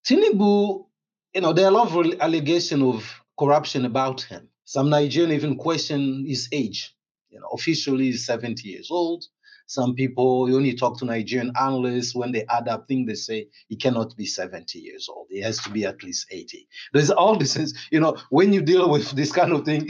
Tinubu, 0.07 0.85
you 1.33 1.41
know, 1.41 1.53
there 1.53 1.65
are 1.65 1.71
a 1.71 1.71
lot 1.71 1.91
of 1.91 2.19
allegations 2.21 2.83
of 2.83 3.21
corruption 3.37 3.85
about 3.85 4.21
him. 4.21 4.47
Some 4.65 4.89
Nigerians 4.89 5.33
even 5.33 5.57
question 5.57 6.25
his 6.27 6.49
age. 6.51 6.95
You 7.29 7.39
know, 7.39 7.47
officially 7.53 8.05
he's 8.05 8.25
70 8.25 8.67
years 8.67 8.89
old. 8.89 9.25
Some 9.69 9.95
people, 9.95 10.49
you 10.49 10.55
only 10.55 10.73
talk 10.73 10.97
to 10.99 11.05
Nigerian 11.05 11.51
analysts, 11.59 12.15
when 12.15 12.31
they 12.31 12.45
add 12.45 12.69
up 12.69 12.87
things, 12.87 13.05
they 13.07 13.15
say 13.15 13.47
he 13.67 13.75
cannot 13.75 14.15
be 14.15 14.25
70 14.25 14.79
years 14.79 15.09
old. 15.09 15.27
He 15.29 15.41
has 15.41 15.57
to 15.59 15.69
be 15.69 15.85
at 15.85 16.01
least 16.03 16.27
80. 16.31 16.67
There's 16.93 17.11
all 17.11 17.35
this, 17.35 17.73
you 17.91 17.99
know, 17.99 18.15
when 18.29 18.53
you 18.53 18.61
deal 18.61 18.89
with 18.89 19.11
this 19.11 19.33
kind 19.33 19.51
of 19.51 19.65
thing, 19.65 19.89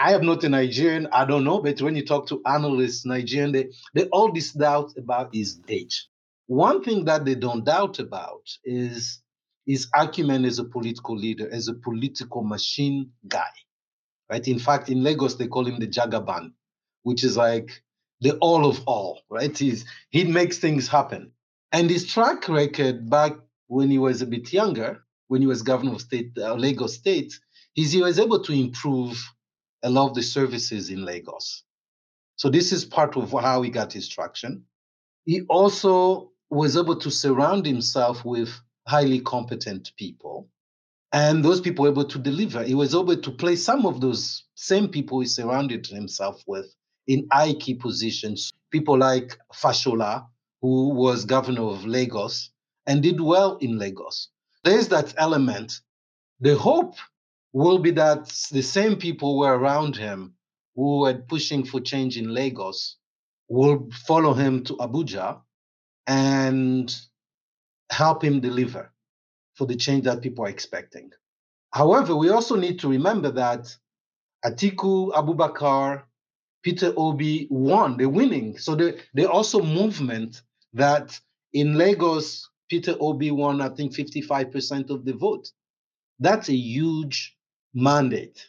I 0.00 0.14
am 0.14 0.24
not 0.24 0.42
a 0.44 0.48
Nigerian, 0.48 1.08
I 1.12 1.26
don't 1.26 1.44
know, 1.44 1.60
but 1.60 1.82
when 1.82 1.94
you 1.94 2.06
talk 2.06 2.26
to 2.28 2.40
analysts, 2.46 3.04
Nigerian, 3.04 3.52
they, 3.52 3.68
they 3.92 4.04
all 4.06 4.32
this 4.32 4.52
doubt 4.52 4.94
about 4.96 5.34
his 5.34 5.60
age. 5.68 6.08
One 6.46 6.82
thing 6.82 7.04
that 7.04 7.26
they 7.26 7.34
don't 7.34 7.64
doubt 7.64 7.98
about 7.98 8.48
is 8.64 9.20
his 9.66 9.88
acumen 9.94 10.46
as 10.46 10.58
a 10.58 10.64
political 10.64 11.16
leader, 11.16 11.50
as 11.52 11.68
a 11.68 11.74
political 11.74 12.42
machine 12.42 13.10
guy. 13.28 13.52
Right. 14.30 14.46
In 14.48 14.58
fact, 14.58 14.88
in 14.88 15.02
Lagos, 15.02 15.34
they 15.34 15.48
call 15.48 15.66
him 15.66 15.78
the 15.80 15.88
Jagaban, 15.88 16.52
which 17.02 17.22
is 17.22 17.36
like 17.36 17.82
the 18.20 18.38
all 18.38 18.64
of 18.64 18.80
all, 18.86 19.20
right? 19.28 19.56
He's 19.56 19.84
he 20.10 20.24
makes 20.24 20.58
things 20.58 20.88
happen. 20.88 21.32
And 21.72 21.90
his 21.90 22.06
track 22.06 22.48
record 22.48 23.10
back 23.10 23.32
when 23.66 23.90
he 23.90 23.98
was 23.98 24.22
a 24.22 24.26
bit 24.26 24.52
younger, 24.52 25.02
when 25.28 25.40
he 25.40 25.46
was 25.48 25.62
governor 25.62 25.94
of 25.94 26.00
state, 26.00 26.30
uh, 26.38 26.54
Lagos 26.54 26.94
State, 26.94 27.38
is 27.76 27.92
he 27.92 28.02
was 28.02 28.18
able 28.18 28.42
to 28.44 28.52
improve 28.52 29.20
a 29.82 29.90
lot 29.90 30.08
of 30.08 30.14
the 30.14 30.22
services 30.22 30.90
in 30.90 31.04
Lagos. 31.04 31.62
So 32.36 32.48
this 32.48 32.72
is 32.72 32.84
part 32.84 33.16
of 33.16 33.32
how 33.32 33.62
he 33.62 33.70
got 33.70 33.92
his 33.92 34.08
traction. 34.08 34.64
He 35.26 35.42
also 35.42 36.32
was 36.50 36.76
able 36.76 36.96
to 36.96 37.10
surround 37.10 37.66
himself 37.66 38.24
with 38.24 38.50
highly 38.86 39.20
competent 39.20 39.92
people. 39.96 40.48
And 41.12 41.44
those 41.44 41.60
people 41.60 41.84
were 41.84 41.90
able 41.90 42.04
to 42.04 42.18
deliver. 42.18 42.62
He 42.62 42.74
was 42.74 42.94
able 42.94 43.16
to 43.16 43.30
place 43.32 43.64
some 43.64 43.84
of 43.86 44.00
those 44.00 44.44
same 44.54 44.88
people 44.88 45.20
he 45.20 45.26
surrounded 45.26 45.86
himself 45.86 46.42
with 46.46 46.74
in 47.06 47.26
high 47.32 47.54
key 47.54 47.74
positions. 47.74 48.52
People 48.70 48.98
like 48.98 49.36
Fashola, 49.52 50.26
who 50.62 50.90
was 50.90 51.24
governor 51.24 51.62
of 51.62 51.84
Lagos 51.84 52.50
and 52.86 53.02
did 53.02 53.20
well 53.20 53.56
in 53.58 53.78
Lagos. 53.78 54.28
There's 54.64 54.88
that 54.88 55.14
element. 55.16 55.80
The 56.40 56.56
hope 56.56 56.94
will 57.52 57.78
be 57.78 57.90
that 57.92 58.26
the 58.52 58.62
same 58.62 58.96
people 58.96 59.32
who 59.34 59.38
were 59.40 59.58
around 59.58 59.96
him 59.96 60.34
who 60.76 61.00
were 61.00 61.14
pushing 61.14 61.64
for 61.64 61.80
change 61.80 62.16
in 62.16 62.32
Lagos 62.32 62.96
will 63.48 63.88
follow 64.06 64.32
him 64.34 64.62
to 64.64 64.74
Abuja 64.76 65.40
and 66.06 66.94
help 67.90 68.22
him 68.22 68.40
deliver 68.40 68.92
for 69.54 69.66
the 69.66 69.76
change 69.76 70.04
that 70.04 70.22
people 70.22 70.44
are 70.44 70.48
expecting. 70.48 71.10
However, 71.72 72.16
we 72.16 72.30
also 72.30 72.56
need 72.56 72.78
to 72.80 72.88
remember 72.88 73.30
that 73.32 73.76
Atiku 74.44 75.12
Abubakar, 75.12 76.02
Peter 76.62 76.92
Obi 76.96 77.46
won, 77.50 77.96
they're 77.96 78.08
winning. 78.08 78.56
So 78.58 78.74
they, 78.74 79.00
they're 79.14 79.30
also 79.30 79.62
movement 79.62 80.42
that 80.74 81.18
in 81.52 81.76
Lagos, 81.76 82.48
Peter 82.68 82.96
Obi 83.00 83.30
won, 83.32 83.60
I 83.60 83.68
think, 83.68 83.92
55% 83.92 84.90
of 84.90 85.04
the 85.04 85.12
vote. 85.12 85.50
That's 86.20 86.48
a 86.48 86.54
huge 86.54 87.36
mandate. 87.74 88.46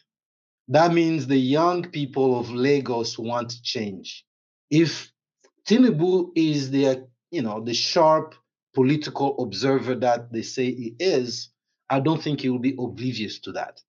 That 0.68 0.92
means 0.92 1.26
the 1.26 1.36
young 1.36 1.90
people 1.90 2.38
of 2.38 2.50
Lagos 2.50 3.18
want 3.18 3.62
change. 3.62 4.24
If 4.70 5.12
Tinubu 5.68 6.32
is 6.34 6.70
the, 6.70 7.06
you 7.30 7.42
know, 7.42 7.62
the 7.62 7.74
sharp 7.74 8.34
political 8.74 9.38
observer 9.42 9.94
that 9.96 10.32
they 10.32 10.42
say 10.42 10.72
he 10.72 10.96
is, 10.98 11.50
I 11.90 12.00
don't 12.00 12.22
think 12.22 12.40
he 12.40 12.48
will 12.48 12.58
be 12.58 12.74
oblivious 12.78 13.38
to 13.40 13.52
that. 13.52 13.80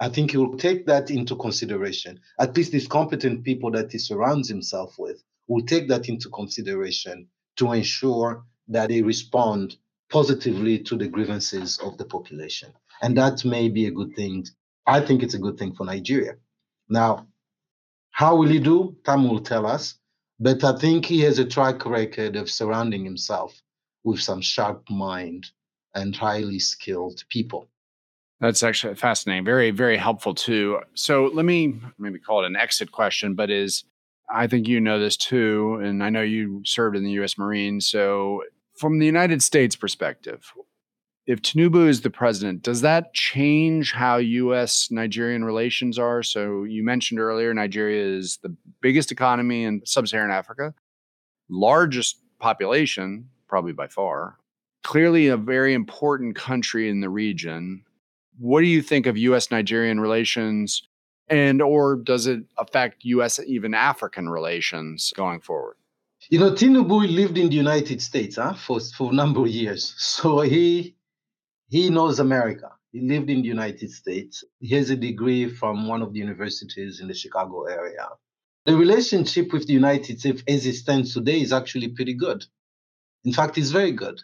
I 0.00 0.08
think 0.08 0.32
he 0.32 0.36
will 0.36 0.58
take 0.58 0.86
that 0.86 1.10
into 1.10 1.36
consideration. 1.36 2.20
At 2.38 2.56
least 2.56 2.72
these 2.72 2.88
competent 2.88 3.44
people 3.44 3.70
that 3.70 3.92
he 3.92 3.98
surrounds 3.98 4.48
himself 4.48 4.96
with 4.98 5.22
will 5.48 5.64
take 5.64 5.88
that 5.88 6.08
into 6.08 6.28
consideration 6.30 7.28
to 7.56 7.72
ensure 7.72 8.44
that 8.68 8.88
they 8.88 9.00
respond 9.00 9.76
positively 10.10 10.78
to 10.80 10.96
the 10.96 11.08
grievances 11.08 11.78
of 11.78 11.96
the 11.98 12.04
population. 12.04 12.72
And 13.00 13.16
that 13.16 13.44
may 13.44 13.68
be 13.68 13.86
a 13.86 13.90
good 13.90 14.14
thing 14.16 14.44
I 14.86 15.00
think 15.00 15.22
it's 15.22 15.34
a 15.34 15.38
good 15.38 15.58
thing 15.58 15.74
for 15.74 15.84
Nigeria. 15.84 16.34
Now, 16.88 17.26
how 18.10 18.36
will 18.36 18.48
he 18.48 18.58
do? 18.58 18.96
Time 19.04 19.28
will 19.28 19.40
tell 19.40 19.66
us. 19.66 19.98
But 20.38 20.62
I 20.64 20.76
think 20.78 21.04
he 21.04 21.20
has 21.20 21.38
a 21.38 21.44
track 21.44 21.86
record 21.86 22.36
of 22.36 22.50
surrounding 22.50 23.04
himself 23.04 23.60
with 24.04 24.20
some 24.20 24.40
sharp 24.40 24.88
mind 24.90 25.46
and 25.94 26.14
highly 26.14 26.58
skilled 26.58 27.24
people. 27.30 27.68
That's 28.40 28.62
actually 28.62 28.94
fascinating. 28.96 29.44
Very, 29.44 29.70
very 29.70 29.96
helpful 29.96 30.34
too. 30.34 30.80
So 30.94 31.30
let 31.32 31.46
me 31.46 31.80
maybe 31.98 32.18
call 32.18 32.44
it 32.44 32.46
an 32.46 32.56
exit 32.56 32.92
question, 32.92 33.34
but 33.34 33.50
is 33.50 33.84
I 34.28 34.46
think 34.46 34.66
you 34.68 34.80
know 34.80 34.98
this 34.98 35.16
too, 35.16 35.80
and 35.82 36.02
I 36.02 36.10
know 36.10 36.22
you 36.22 36.62
served 36.64 36.96
in 36.96 37.04
the 37.04 37.12
U.S. 37.12 37.38
Marines. 37.38 37.86
So, 37.86 38.42
from 38.78 38.98
the 38.98 39.06
United 39.06 39.42
States 39.42 39.76
perspective, 39.76 40.52
if 41.26 41.42
Tinubu 41.42 41.88
is 41.88 42.02
the 42.02 42.10
president, 42.10 42.62
does 42.62 42.82
that 42.82 43.12
change 43.12 43.92
how 43.92 44.16
U.S. 44.16 44.88
Nigerian 44.90 45.44
relations 45.44 45.98
are? 45.98 46.22
So 46.22 46.62
you 46.62 46.84
mentioned 46.84 47.18
earlier, 47.18 47.52
Nigeria 47.52 48.16
is 48.16 48.38
the 48.42 48.54
biggest 48.80 49.10
economy 49.10 49.64
in 49.64 49.82
sub-Saharan 49.84 50.30
Africa, 50.30 50.72
largest 51.48 52.20
population, 52.38 53.28
probably 53.48 53.72
by 53.72 53.88
far, 53.88 54.36
clearly 54.84 55.26
a 55.26 55.36
very 55.36 55.74
important 55.74 56.36
country 56.36 56.88
in 56.88 57.00
the 57.00 57.10
region. 57.10 57.84
What 58.38 58.60
do 58.60 58.66
you 58.66 58.80
think 58.80 59.06
of 59.06 59.16
U.S. 59.16 59.50
Nigerian 59.50 59.98
relations, 59.98 60.86
and 61.28 61.60
or 61.60 61.96
does 61.96 62.28
it 62.28 62.44
affect 62.56 63.04
U.S. 63.04 63.40
even 63.44 63.74
African 63.74 64.28
relations 64.28 65.12
going 65.16 65.40
forward? 65.40 65.76
You 66.28 66.38
know, 66.38 66.52
Tinubu 66.52 67.12
lived 67.12 67.36
in 67.38 67.48
the 67.48 67.56
United 67.56 68.00
States 68.00 68.36
huh, 68.36 68.54
for 68.54 68.78
for 68.80 69.10
a 69.10 69.14
number 69.14 69.40
of 69.40 69.48
years, 69.48 69.94
so 69.98 70.40
he 70.40 70.95
he 71.68 71.90
knows 71.90 72.20
America. 72.20 72.70
He 72.92 73.00
lived 73.00 73.28
in 73.28 73.42
the 73.42 73.48
United 73.48 73.90
States. 73.90 74.44
He 74.60 74.74
has 74.74 74.90
a 74.90 74.96
degree 74.96 75.48
from 75.48 75.88
one 75.88 76.02
of 76.02 76.12
the 76.12 76.18
universities 76.20 77.00
in 77.00 77.08
the 77.08 77.14
Chicago 77.14 77.64
area. 77.64 78.08
The 78.64 78.76
relationship 78.76 79.52
with 79.52 79.66
the 79.66 79.72
United 79.72 80.20
States 80.20 80.42
as 80.48 80.66
it 80.66 80.74
stands 80.74 81.12
today 81.12 81.40
is 81.40 81.52
actually 81.52 81.88
pretty 81.88 82.14
good. 82.14 82.44
In 83.24 83.32
fact, 83.32 83.58
it's 83.58 83.70
very 83.70 83.92
good. 83.92 84.20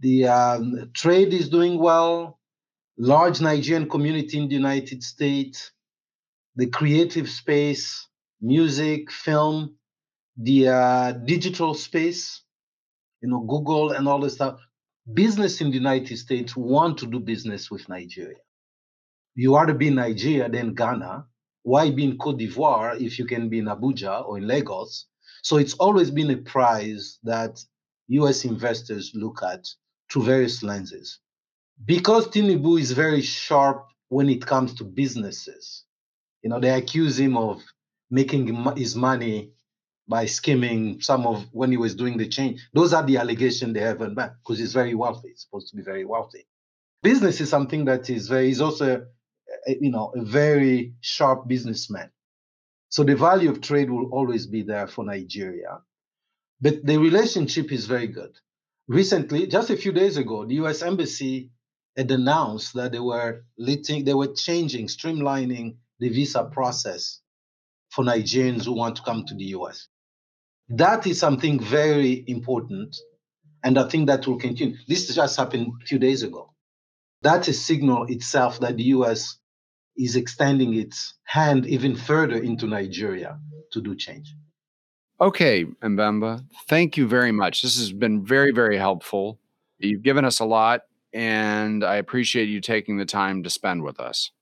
The 0.00 0.26
um, 0.28 0.90
trade 0.94 1.32
is 1.32 1.48
doing 1.48 1.78
well. 1.78 2.38
Large 2.96 3.40
Nigerian 3.40 3.88
community 3.88 4.38
in 4.38 4.48
the 4.48 4.54
United 4.54 5.02
States. 5.02 5.72
The 6.56 6.68
creative 6.68 7.28
space, 7.28 8.06
music, 8.40 9.10
film, 9.10 9.76
the 10.36 10.68
uh, 10.68 11.12
digital 11.12 11.74
space, 11.74 12.42
you 13.20 13.28
know, 13.28 13.40
Google 13.40 13.90
and 13.90 14.08
all 14.08 14.20
this 14.20 14.34
stuff 14.34 14.60
business 15.12 15.60
in 15.60 15.68
the 15.68 15.76
United 15.76 16.16
States 16.16 16.56
want 16.56 16.98
to 16.98 17.06
do 17.06 17.20
business 17.20 17.70
with 17.70 17.88
Nigeria. 17.88 18.38
You 19.34 19.52
want 19.52 19.68
to 19.68 19.74
be 19.74 19.88
in 19.88 19.96
Nigeria, 19.96 20.48
then 20.48 20.74
Ghana. 20.74 21.26
Why 21.62 21.90
be 21.90 22.04
in 22.04 22.18
Cote 22.18 22.38
d'Ivoire 22.38 23.00
if 23.00 23.18
you 23.18 23.26
can 23.26 23.48
be 23.48 23.58
in 23.58 23.66
Abuja 23.66 24.26
or 24.26 24.38
in 24.38 24.46
Lagos? 24.46 25.06
So 25.42 25.56
it's 25.56 25.74
always 25.74 26.10
been 26.10 26.30
a 26.30 26.36
prize 26.36 27.18
that 27.24 27.58
US 28.08 28.44
investors 28.44 29.12
look 29.14 29.42
at 29.42 29.66
through 30.10 30.24
various 30.24 30.62
lenses. 30.62 31.18
Because 31.84 32.28
Tinubu 32.28 32.80
is 32.80 32.92
very 32.92 33.20
sharp 33.20 33.86
when 34.08 34.28
it 34.28 34.46
comes 34.46 34.74
to 34.74 34.84
businesses, 34.84 35.84
you 36.42 36.50
know, 36.50 36.60
they 36.60 36.70
accuse 36.70 37.18
him 37.18 37.36
of 37.36 37.62
making 38.10 38.46
his 38.76 38.94
money 38.94 39.52
by 40.08 40.26
skimming 40.26 41.00
some 41.00 41.26
of 41.26 41.46
when 41.52 41.70
he 41.70 41.76
was 41.76 41.94
doing 41.94 42.18
the 42.18 42.28
change. 42.28 42.66
Those 42.72 42.92
are 42.92 43.02
the 43.02 43.16
allegations 43.16 43.74
they 43.74 43.80
have 43.80 44.02
on 44.02 44.14
back 44.14 44.32
because 44.42 44.58
he's 44.58 44.72
very 44.72 44.94
wealthy. 44.94 45.28
He's 45.28 45.42
supposed 45.42 45.68
to 45.70 45.76
be 45.76 45.82
very 45.82 46.04
wealthy. 46.04 46.46
Business 47.02 47.40
is 47.40 47.48
something 47.48 47.84
that 47.86 48.10
is 48.10 48.28
very. 48.28 48.46
He's 48.48 48.60
also, 48.60 49.06
eh, 49.66 49.74
you 49.80 49.90
know, 49.90 50.12
a 50.14 50.22
very 50.22 50.94
sharp 51.00 51.48
businessman. 51.48 52.10
So 52.88 53.02
the 53.02 53.16
value 53.16 53.50
of 53.50 53.60
trade 53.60 53.90
will 53.90 54.10
always 54.10 54.46
be 54.46 54.62
there 54.62 54.86
for 54.86 55.04
Nigeria, 55.04 55.80
but 56.60 56.84
the 56.86 56.98
relationship 56.98 57.72
is 57.72 57.86
very 57.86 58.06
good. 58.06 58.38
Recently, 58.86 59.46
just 59.46 59.70
a 59.70 59.76
few 59.76 59.92
days 59.92 60.16
ago, 60.16 60.44
the 60.44 60.54
U.S. 60.56 60.82
embassy 60.82 61.50
had 61.96 62.10
announced 62.10 62.74
that 62.74 62.92
they 62.92 62.98
were 63.00 63.44
letting, 63.58 64.04
they 64.04 64.14
were 64.14 64.32
changing, 64.34 64.86
streamlining 64.86 65.76
the 65.98 66.08
visa 66.10 66.44
process 66.44 67.20
for 67.90 68.04
Nigerians 68.04 68.64
who 68.64 68.72
want 68.72 68.96
to 68.96 69.02
come 69.02 69.24
to 69.24 69.34
the 69.34 69.44
US. 69.56 69.88
That 70.68 71.06
is 71.06 71.18
something 71.20 71.60
very 71.60 72.24
important, 72.26 72.96
and 73.62 73.78
I 73.78 73.88
think 73.88 74.06
that 74.06 74.26
will 74.26 74.38
continue. 74.38 74.76
This 74.88 75.14
just 75.14 75.36
happened 75.36 75.72
a 75.82 75.86
few 75.86 75.98
days 75.98 76.22
ago. 76.22 76.52
That 77.22 77.48
is 77.48 77.56
a 77.56 77.60
signal 77.60 78.06
itself 78.08 78.60
that 78.60 78.76
the 78.76 78.84
US 78.84 79.38
is 79.96 80.16
extending 80.16 80.74
its 80.74 81.14
hand 81.24 81.66
even 81.66 81.96
further 81.96 82.36
into 82.36 82.66
Nigeria 82.66 83.38
to 83.72 83.80
do 83.80 83.94
change. 83.94 84.34
Okay, 85.20 85.64
Mvemba, 85.64 86.44
thank 86.68 86.96
you 86.96 87.06
very 87.06 87.32
much. 87.32 87.62
This 87.62 87.78
has 87.78 87.92
been 87.92 88.24
very, 88.24 88.50
very 88.50 88.76
helpful. 88.76 89.38
You've 89.78 90.02
given 90.02 90.24
us 90.24 90.40
a 90.40 90.44
lot, 90.44 90.82
and 91.12 91.84
I 91.84 91.96
appreciate 91.96 92.48
you 92.48 92.60
taking 92.60 92.96
the 92.96 93.04
time 93.04 93.42
to 93.44 93.50
spend 93.50 93.84
with 93.84 94.00
us. 94.00 94.32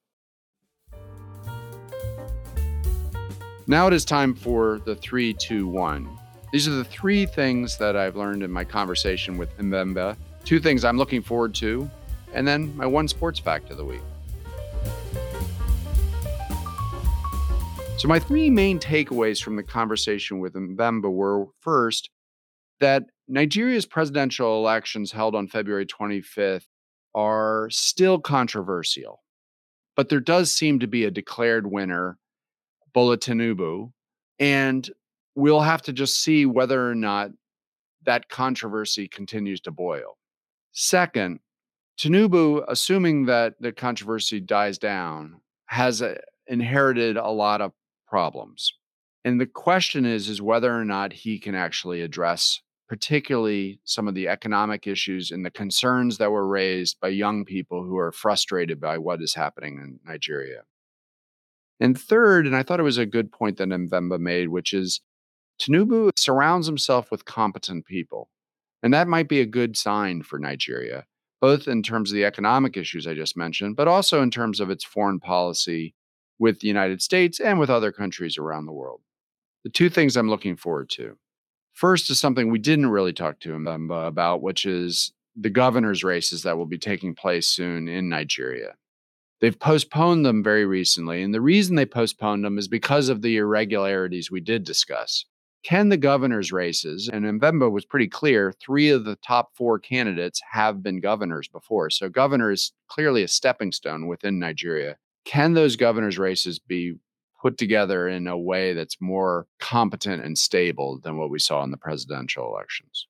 Now 3.72 3.86
it 3.86 3.94
is 3.94 4.04
time 4.04 4.34
for 4.34 4.80
the 4.84 4.94
three, 4.94 5.32
two, 5.32 5.66
one. 5.66 6.06
These 6.52 6.68
are 6.68 6.72
the 6.72 6.84
three 6.84 7.24
things 7.24 7.78
that 7.78 7.96
I've 7.96 8.16
learned 8.16 8.42
in 8.42 8.52
my 8.52 8.64
conversation 8.64 9.38
with 9.38 9.56
Mvemba, 9.56 10.14
two 10.44 10.60
things 10.60 10.84
I'm 10.84 10.98
looking 10.98 11.22
forward 11.22 11.54
to, 11.54 11.90
and 12.34 12.46
then 12.46 12.76
my 12.76 12.84
one 12.84 13.08
sports 13.08 13.38
fact 13.38 13.70
of 13.70 13.78
the 13.78 13.84
week. 13.86 14.02
So, 17.96 18.08
my 18.08 18.18
three 18.18 18.50
main 18.50 18.78
takeaways 18.78 19.42
from 19.42 19.56
the 19.56 19.62
conversation 19.62 20.38
with 20.38 20.52
Mvemba 20.52 21.10
were 21.10 21.46
first, 21.60 22.10
that 22.80 23.04
Nigeria's 23.26 23.86
presidential 23.86 24.58
elections 24.58 25.12
held 25.12 25.34
on 25.34 25.48
February 25.48 25.86
25th 25.86 26.66
are 27.14 27.70
still 27.70 28.18
controversial, 28.18 29.22
but 29.96 30.10
there 30.10 30.20
does 30.20 30.52
seem 30.52 30.78
to 30.80 30.86
be 30.86 31.06
a 31.06 31.10
declared 31.10 31.66
winner, 31.72 32.18
Bola 32.94 33.18
Tinubu, 33.18 33.92
and 34.38 34.88
we'll 35.34 35.60
have 35.60 35.82
to 35.82 35.92
just 35.92 36.22
see 36.22 36.46
whether 36.46 36.88
or 36.88 36.94
not 36.94 37.30
that 38.04 38.28
controversy 38.28 39.08
continues 39.08 39.60
to 39.62 39.70
boil. 39.70 40.18
Second, 40.72 41.40
Tinubu, 41.98 42.64
assuming 42.68 43.26
that 43.26 43.54
the 43.60 43.72
controversy 43.72 44.40
dies 44.40 44.78
down, 44.78 45.40
has 45.66 46.02
a, 46.02 46.18
inherited 46.46 47.16
a 47.16 47.28
lot 47.28 47.60
of 47.60 47.72
problems. 48.06 48.74
And 49.24 49.40
the 49.40 49.46
question 49.46 50.04
is 50.04 50.28
is 50.28 50.42
whether 50.42 50.74
or 50.74 50.84
not 50.84 51.12
he 51.12 51.38
can 51.38 51.54
actually 51.54 52.02
address 52.02 52.60
particularly 52.88 53.80
some 53.84 54.08
of 54.08 54.14
the 54.14 54.28
economic 54.28 54.86
issues 54.86 55.30
and 55.30 55.46
the 55.46 55.50
concerns 55.50 56.18
that 56.18 56.30
were 56.30 56.46
raised 56.46 57.00
by 57.00 57.08
young 57.08 57.44
people 57.44 57.84
who 57.84 57.96
are 57.96 58.12
frustrated 58.12 58.80
by 58.80 58.98
what 58.98 59.22
is 59.22 59.34
happening 59.34 59.78
in 59.78 59.98
Nigeria. 60.04 60.62
And 61.82 62.00
third, 62.00 62.46
and 62.46 62.54
I 62.54 62.62
thought 62.62 62.78
it 62.78 62.84
was 62.84 62.96
a 62.96 63.04
good 63.04 63.32
point 63.32 63.56
that 63.56 63.66
Mvemba 63.66 64.20
made, 64.20 64.50
which 64.50 64.72
is 64.72 65.00
Tinubu 65.60 66.12
surrounds 66.16 66.68
himself 66.68 67.10
with 67.10 67.24
competent 67.24 67.86
people. 67.86 68.30
And 68.84 68.94
that 68.94 69.08
might 69.08 69.28
be 69.28 69.40
a 69.40 69.46
good 69.46 69.76
sign 69.76 70.22
for 70.22 70.38
Nigeria, 70.38 71.06
both 71.40 71.66
in 71.66 71.82
terms 71.82 72.12
of 72.12 72.14
the 72.14 72.24
economic 72.24 72.76
issues 72.76 73.04
I 73.04 73.14
just 73.14 73.36
mentioned, 73.36 73.74
but 73.74 73.88
also 73.88 74.22
in 74.22 74.30
terms 74.30 74.60
of 74.60 74.70
its 74.70 74.84
foreign 74.84 75.18
policy 75.18 75.92
with 76.38 76.60
the 76.60 76.68
United 76.68 77.02
States 77.02 77.40
and 77.40 77.58
with 77.58 77.68
other 77.68 77.90
countries 77.90 78.38
around 78.38 78.66
the 78.66 78.72
world. 78.72 79.00
The 79.64 79.70
two 79.70 79.88
things 79.88 80.16
I'm 80.16 80.30
looking 80.30 80.54
forward 80.54 80.88
to. 80.90 81.18
First 81.72 82.10
is 82.10 82.20
something 82.20 82.48
we 82.48 82.60
didn't 82.60 82.90
really 82.90 83.12
talk 83.12 83.40
to 83.40 83.52
him 83.52 83.66
about, 83.66 84.40
which 84.40 84.66
is 84.66 85.12
the 85.34 85.50
governor's 85.50 86.04
races 86.04 86.44
that 86.44 86.56
will 86.56 86.66
be 86.66 86.78
taking 86.78 87.16
place 87.16 87.48
soon 87.48 87.88
in 87.88 88.08
Nigeria. 88.08 88.76
They've 89.42 89.58
postponed 89.58 90.24
them 90.24 90.42
very 90.42 90.64
recently. 90.64 91.22
And 91.22 91.34
the 91.34 91.42
reason 91.42 91.76
they 91.76 91.84
postponed 91.84 92.44
them 92.44 92.56
is 92.56 92.68
because 92.68 93.10
of 93.10 93.20
the 93.20 93.36
irregularities 93.36 94.30
we 94.30 94.40
did 94.40 94.64
discuss. 94.64 95.26
Can 95.62 95.90
the 95.90 95.98
governor's 95.98 96.50
races, 96.50 97.10
and 97.12 97.24
Mvemba 97.24 97.70
was 97.70 97.84
pretty 97.84 98.08
clear, 98.08 98.54
three 98.64 98.88
of 98.88 99.04
the 99.04 99.16
top 99.16 99.50
four 99.54 99.78
candidates 99.78 100.40
have 100.52 100.82
been 100.82 101.00
governors 101.00 101.46
before. 101.48 101.90
So, 101.90 102.08
governor 102.08 102.50
is 102.50 102.72
clearly 102.88 103.22
a 103.22 103.28
stepping 103.28 103.70
stone 103.70 104.06
within 104.06 104.38
Nigeria 104.38 104.96
can 105.24 105.54
those 105.54 105.76
governors' 105.76 106.18
races 106.18 106.58
be 106.58 106.96
put 107.40 107.58
together 107.58 108.08
in 108.08 108.26
a 108.26 108.38
way 108.38 108.72
that's 108.72 109.00
more 109.00 109.46
competent 109.58 110.24
and 110.24 110.38
stable 110.38 111.00
than 111.02 111.16
what 111.16 111.30
we 111.30 111.38
saw 111.38 111.62
in 111.64 111.70
the 111.70 111.76
presidential 111.76 112.46
elections? 112.46 113.06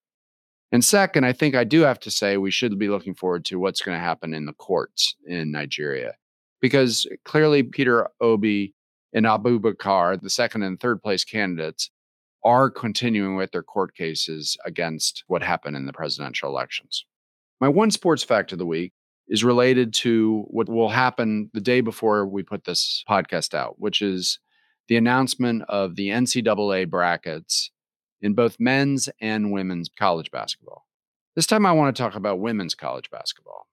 And 0.70 0.84
second, 0.84 1.24
I 1.24 1.32
think 1.32 1.54
I 1.54 1.64
do 1.64 1.82
have 1.82 2.00
to 2.00 2.10
say 2.10 2.36
we 2.36 2.50
should 2.50 2.78
be 2.78 2.88
looking 2.88 3.14
forward 3.14 3.44
to 3.46 3.58
what's 3.58 3.82
going 3.82 3.96
to 3.96 4.02
happen 4.04 4.32
in 4.32 4.46
the 4.46 4.54
courts 4.54 5.16
in 5.26 5.50
Nigeria. 5.50 6.14
Because 6.62 7.06
clearly, 7.24 7.62
Peter 7.62 8.08
Obi 8.20 8.74
and 9.12 9.26
Abubakar, 9.26 10.18
the 10.18 10.30
second 10.30 10.62
and 10.62 10.80
third 10.80 11.02
place 11.02 11.24
candidates, 11.24 11.90
are 12.44 12.70
continuing 12.70 13.36
with 13.36 13.52
their 13.52 13.62
court 13.62 13.94
cases 13.94 14.56
against 14.64 15.24
what 15.26 15.42
happened 15.42 15.76
in 15.76 15.86
the 15.86 15.92
presidential 15.92 16.48
elections. 16.48 17.04
My 17.60 17.68
one 17.68 17.90
sports 17.90 18.24
fact 18.24 18.52
of 18.52 18.58
the 18.58 18.66
week 18.66 18.92
is 19.28 19.44
related 19.44 19.94
to 19.94 20.44
what 20.48 20.68
will 20.68 20.88
happen 20.88 21.50
the 21.54 21.60
day 21.60 21.80
before 21.80 22.26
we 22.26 22.42
put 22.42 22.64
this 22.64 23.04
podcast 23.08 23.54
out, 23.54 23.78
which 23.78 24.02
is 24.02 24.38
the 24.88 24.96
announcement 24.96 25.62
of 25.68 25.94
the 25.94 26.08
NCAA 26.08 26.90
brackets 26.90 27.70
in 28.20 28.34
both 28.34 28.58
men's 28.58 29.08
and 29.20 29.52
women's 29.52 29.88
college 29.88 30.30
basketball. 30.30 30.86
This 31.36 31.46
time 31.46 31.64
I 31.64 31.72
want 31.72 31.94
to 31.94 32.02
talk 32.02 32.14
about 32.14 32.40
women's 32.40 32.74
college 32.74 33.10
basketball. 33.10 33.66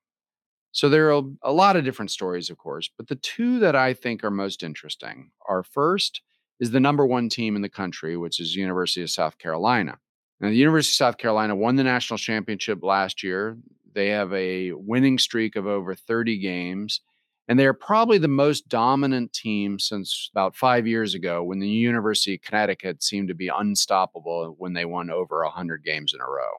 So 0.72 0.88
there 0.88 1.12
are 1.12 1.24
a 1.44 1.52
lot 1.52 1.76
of 1.76 1.84
different 1.84 2.12
stories, 2.12 2.50
of 2.50 2.58
course, 2.58 2.90
but 2.96 3.08
the 3.08 3.16
two 3.16 3.60
that 3.60 3.76
I 3.76 3.94
think 3.94 4.24
are 4.24 4.32
most 4.32 4.62
interesting 4.64 5.32
are 5.48 5.64
first 5.64 6.22
is 6.60 6.72
the 6.72 6.80
number 6.80 7.06
one 7.06 7.30
team 7.30 7.56
in 7.56 7.62
the 7.62 7.70
country, 7.70 8.18
which 8.18 8.40
is 8.40 8.56
University 8.56 9.02
of 9.02 9.10
South 9.10 9.38
Carolina. 9.38 9.98
Now, 10.40 10.50
the 10.50 10.56
University 10.56 10.92
of 10.92 10.96
South 10.96 11.18
Carolina 11.18 11.56
won 11.56 11.76
the 11.76 11.84
national 11.84 12.18
championship 12.18 12.84
last 12.84 13.24
year. 13.24 13.58
They 13.94 14.10
have 14.10 14.32
a 14.34 14.74
winning 14.74 15.18
streak 15.18 15.56
of 15.56 15.66
over 15.66 15.96
30 15.96 16.38
games. 16.38 17.02
And 17.48 17.60
they're 17.60 17.74
probably 17.74 18.20
the 18.20 18.28
most 18.28 18.70
dominant 18.70 19.34
team 19.34 19.80
since 19.80 20.30
about 20.32 20.56
five 20.56 20.86
years 20.86 21.16
ago 21.16 21.44
when 21.44 21.60
the 21.60 21.68
University 21.68 22.36
of 22.36 22.42
Connecticut 22.42 23.02
seemed 23.02 23.28
to 23.30 23.34
be 23.34 23.48
unstoppable 23.48 24.54
when 24.60 24.74
they 24.74 24.86
won 24.86 25.10
over 25.10 25.44
100 25.44 25.84
games 25.84 26.14
in 26.14 26.22
a 26.22 26.30
row. 26.30 26.52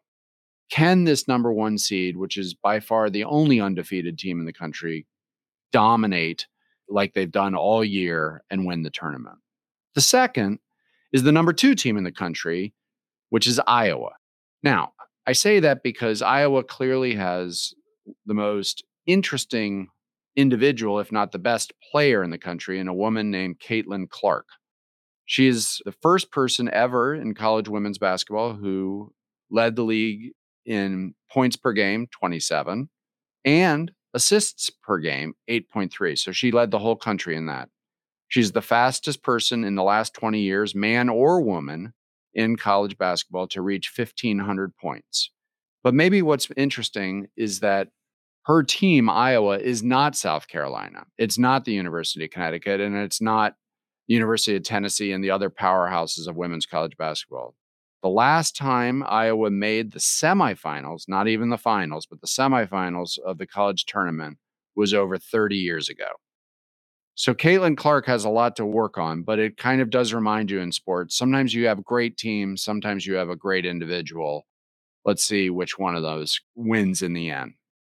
Can 0.70 1.04
this 1.04 1.26
number 1.26 1.52
one 1.52 1.78
seed, 1.78 2.16
which 2.16 2.36
is 2.36 2.54
by 2.54 2.80
far 2.80 3.10
the 3.10 3.24
only 3.24 3.60
undefeated 3.60 4.18
team 4.18 4.38
in 4.38 4.46
the 4.46 4.52
country, 4.52 5.06
dominate 5.72 6.46
like 6.88 7.12
they've 7.12 7.30
done 7.30 7.54
all 7.54 7.84
year 7.84 8.42
and 8.50 8.66
win 8.66 8.82
the 8.82 8.90
tournament? 8.90 9.38
The 9.94 10.00
second 10.00 10.60
is 11.12 11.24
the 11.24 11.32
number 11.32 11.52
two 11.52 11.74
team 11.74 11.96
in 11.96 12.04
the 12.04 12.12
country, 12.12 12.72
which 13.30 13.46
is 13.46 13.60
Iowa. 13.66 14.10
Now, 14.62 14.92
I 15.26 15.32
say 15.32 15.60
that 15.60 15.82
because 15.82 16.22
Iowa 16.22 16.62
clearly 16.62 17.14
has 17.14 17.74
the 18.26 18.34
most 18.34 18.84
interesting 19.06 19.88
individual, 20.36 21.00
if 21.00 21.10
not 21.10 21.32
the 21.32 21.38
best 21.38 21.72
player 21.90 22.22
in 22.22 22.30
the 22.30 22.38
country, 22.38 22.78
and 22.78 22.88
a 22.88 22.94
woman 22.94 23.30
named 23.30 23.60
Caitlin 23.60 24.08
Clark. 24.08 24.46
She 25.26 25.48
is 25.48 25.80
the 25.84 25.94
first 26.00 26.30
person 26.32 26.70
ever 26.72 27.14
in 27.14 27.34
college 27.34 27.68
women's 27.68 27.98
basketball 27.98 28.54
who 28.54 29.12
led 29.50 29.76
the 29.76 29.84
league 29.84 30.32
in 30.64 31.14
points 31.30 31.56
per 31.56 31.72
game, 31.72 32.06
27, 32.10 32.88
and 33.44 33.92
assists 34.14 34.70
per 34.70 34.98
game, 34.98 35.34
8.3. 35.48 36.18
So 36.18 36.32
she 36.32 36.50
led 36.50 36.70
the 36.70 36.78
whole 36.78 36.96
country 36.96 37.36
in 37.36 37.46
that. 37.46 37.68
She's 38.28 38.52
the 38.52 38.62
fastest 38.62 39.22
person 39.22 39.64
in 39.64 39.74
the 39.74 39.82
last 39.82 40.14
20 40.14 40.40
years, 40.40 40.74
man 40.74 41.08
or 41.08 41.40
woman, 41.40 41.92
in 42.32 42.56
college 42.56 42.96
basketball 42.96 43.48
to 43.48 43.62
reach 43.62 43.92
1,500 43.94 44.76
points. 44.76 45.30
But 45.82 45.94
maybe 45.94 46.22
what's 46.22 46.48
interesting 46.56 47.28
is 47.36 47.60
that 47.60 47.88
her 48.44 48.62
team, 48.62 49.10
Iowa, 49.10 49.58
is 49.58 49.82
not 49.82 50.16
South 50.16 50.48
Carolina. 50.48 51.06
It's 51.18 51.38
not 51.38 51.64
the 51.64 51.72
University 51.72 52.24
of 52.24 52.30
Connecticut, 52.30 52.80
and 52.80 52.96
it's 52.96 53.20
not 53.20 53.54
University 54.06 54.56
of 54.56 54.62
Tennessee 54.62 55.12
and 55.12 55.22
the 55.22 55.30
other 55.30 55.50
powerhouses 55.50 56.26
of 56.26 56.36
women's 56.36 56.66
college 56.66 56.96
basketball. 56.96 57.54
The 58.02 58.08
last 58.08 58.56
time 58.56 59.02
Iowa 59.06 59.50
made 59.50 59.92
the 59.92 59.98
semifinals, 59.98 61.04
not 61.06 61.28
even 61.28 61.50
the 61.50 61.58
finals, 61.58 62.06
but 62.06 62.20
the 62.20 62.26
semifinals 62.26 63.18
of 63.18 63.36
the 63.38 63.46
college 63.46 63.84
tournament 63.84 64.38
was 64.74 64.94
over 64.94 65.18
30 65.18 65.56
years 65.56 65.88
ago. 65.88 66.08
So 67.14 67.34
Caitlin 67.34 67.76
Clark 67.76 68.06
has 68.06 68.24
a 68.24 68.30
lot 68.30 68.56
to 68.56 68.64
work 68.64 68.96
on, 68.96 69.22
but 69.22 69.38
it 69.38 69.58
kind 69.58 69.82
of 69.82 69.90
does 69.90 70.14
remind 70.14 70.50
you 70.50 70.60
in 70.60 70.72
sports. 70.72 71.18
Sometimes 71.18 71.52
you 71.52 71.66
have 71.66 71.84
great 71.84 72.16
teams, 72.16 72.62
sometimes 72.62 73.06
you 73.06 73.14
have 73.16 73.28
a 73.28 73.36
great 73.36 73.66
individual. 73.66 74.46
Let's 75.04 75.24
see 75.24 75.50
which 75.50 75.78
one 75.78 75.94
of 75.94 76.02
those 76.02 76.40
wins 76.54 77.02
in 77.02 77.12
the 77.12 77.30
end. 77.30 77.52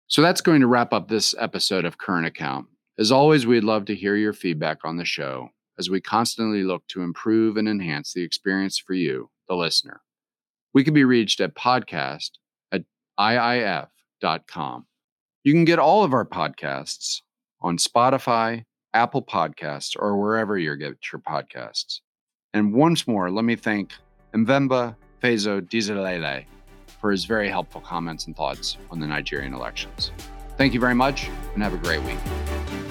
So 0.08 0.22
that's 0.22 0.42
going 0.42 0.60
to 0.60 0.68
wrap 0.68 0.92
up 0.92 1.08
this 1.08 1.34
episode 1.40 1.86
of 1.86 1.98
Current 1.98 2.28
Account. 2.28 2.68
As 3.00 3.12
always, 3.12 3.48
we'd 3.48 3.64
love 3.64 3.86
to 3.86 3.96
hear 3.96 4.16
your 4.18 4.34
feedback 4.34 4.80
on 4.84 4.98
the 4.98 5.06
show 5.06 5.50
as 5.80 5.90
we 5.90 6.02
constantly 6.02 6.64
look 6.64 6.86
to 6.90 7.02
improve 7.02 7.58
and 7.58 7.68
enhance 7.68 8.14
the 8.14 8.24
experience 8.24 8.78
for 8.78 8.94
you, 8.94 9.30
the 9.48 9.56
listener. 9.56 10.02
We 10.74 10.84
can 10.84 10.94
be 10.94 11.04
reached 11.04 11.40
at 11.40 11.56
podcast 11.56 12.32
at 12.72 12.84
iif.com. 13.20 14.86
You 15.44 15.54
can 15.54 15.66
get 15.66 15.80
all 15.80 16.04
of 16.04 16.14
our 16.14 16.26
podcasts 16.26 17.22
on 17.62 17.78
Spotify, 17.78 18.64
Apple 18.94 19.24
Podcasts, 19.24 19.96
or 19.98 20.18
wherever 20.18 20.58
you 20.58 20.76
get 20.76 20.98
your 21.12 21.22
podcasts. 21.22 22.00
And 22.54 22.74
once 22.74 23.08
more, 23.08 23.32
let 23.32 23.46
me 23.46 23.56
thank 23.56 23.94
Mvemba 24.34 24.96
Phezo 25.22 25.62
Dizolele 25.62 26.46
for 27.00 27.12
his 27.12 27.26
very 27.26 27.50
helpful 27.50 27.82
comments 27.82 28.28
and 28.28 28.36
thoughts 28.36 28.78
on 28.92 29.00
the 29.00 29.08
Nigerian 29.08 29.54
elections. 29.54 30.12
Thank 30.58 30.74
you 30.74 30.80
very 30.80 30.96
much 30.96 31.30
and 31.54 31.64
have 31.64 31.74
a 31.74 31.78
great 31.78 32.02
week. 32.04 32.83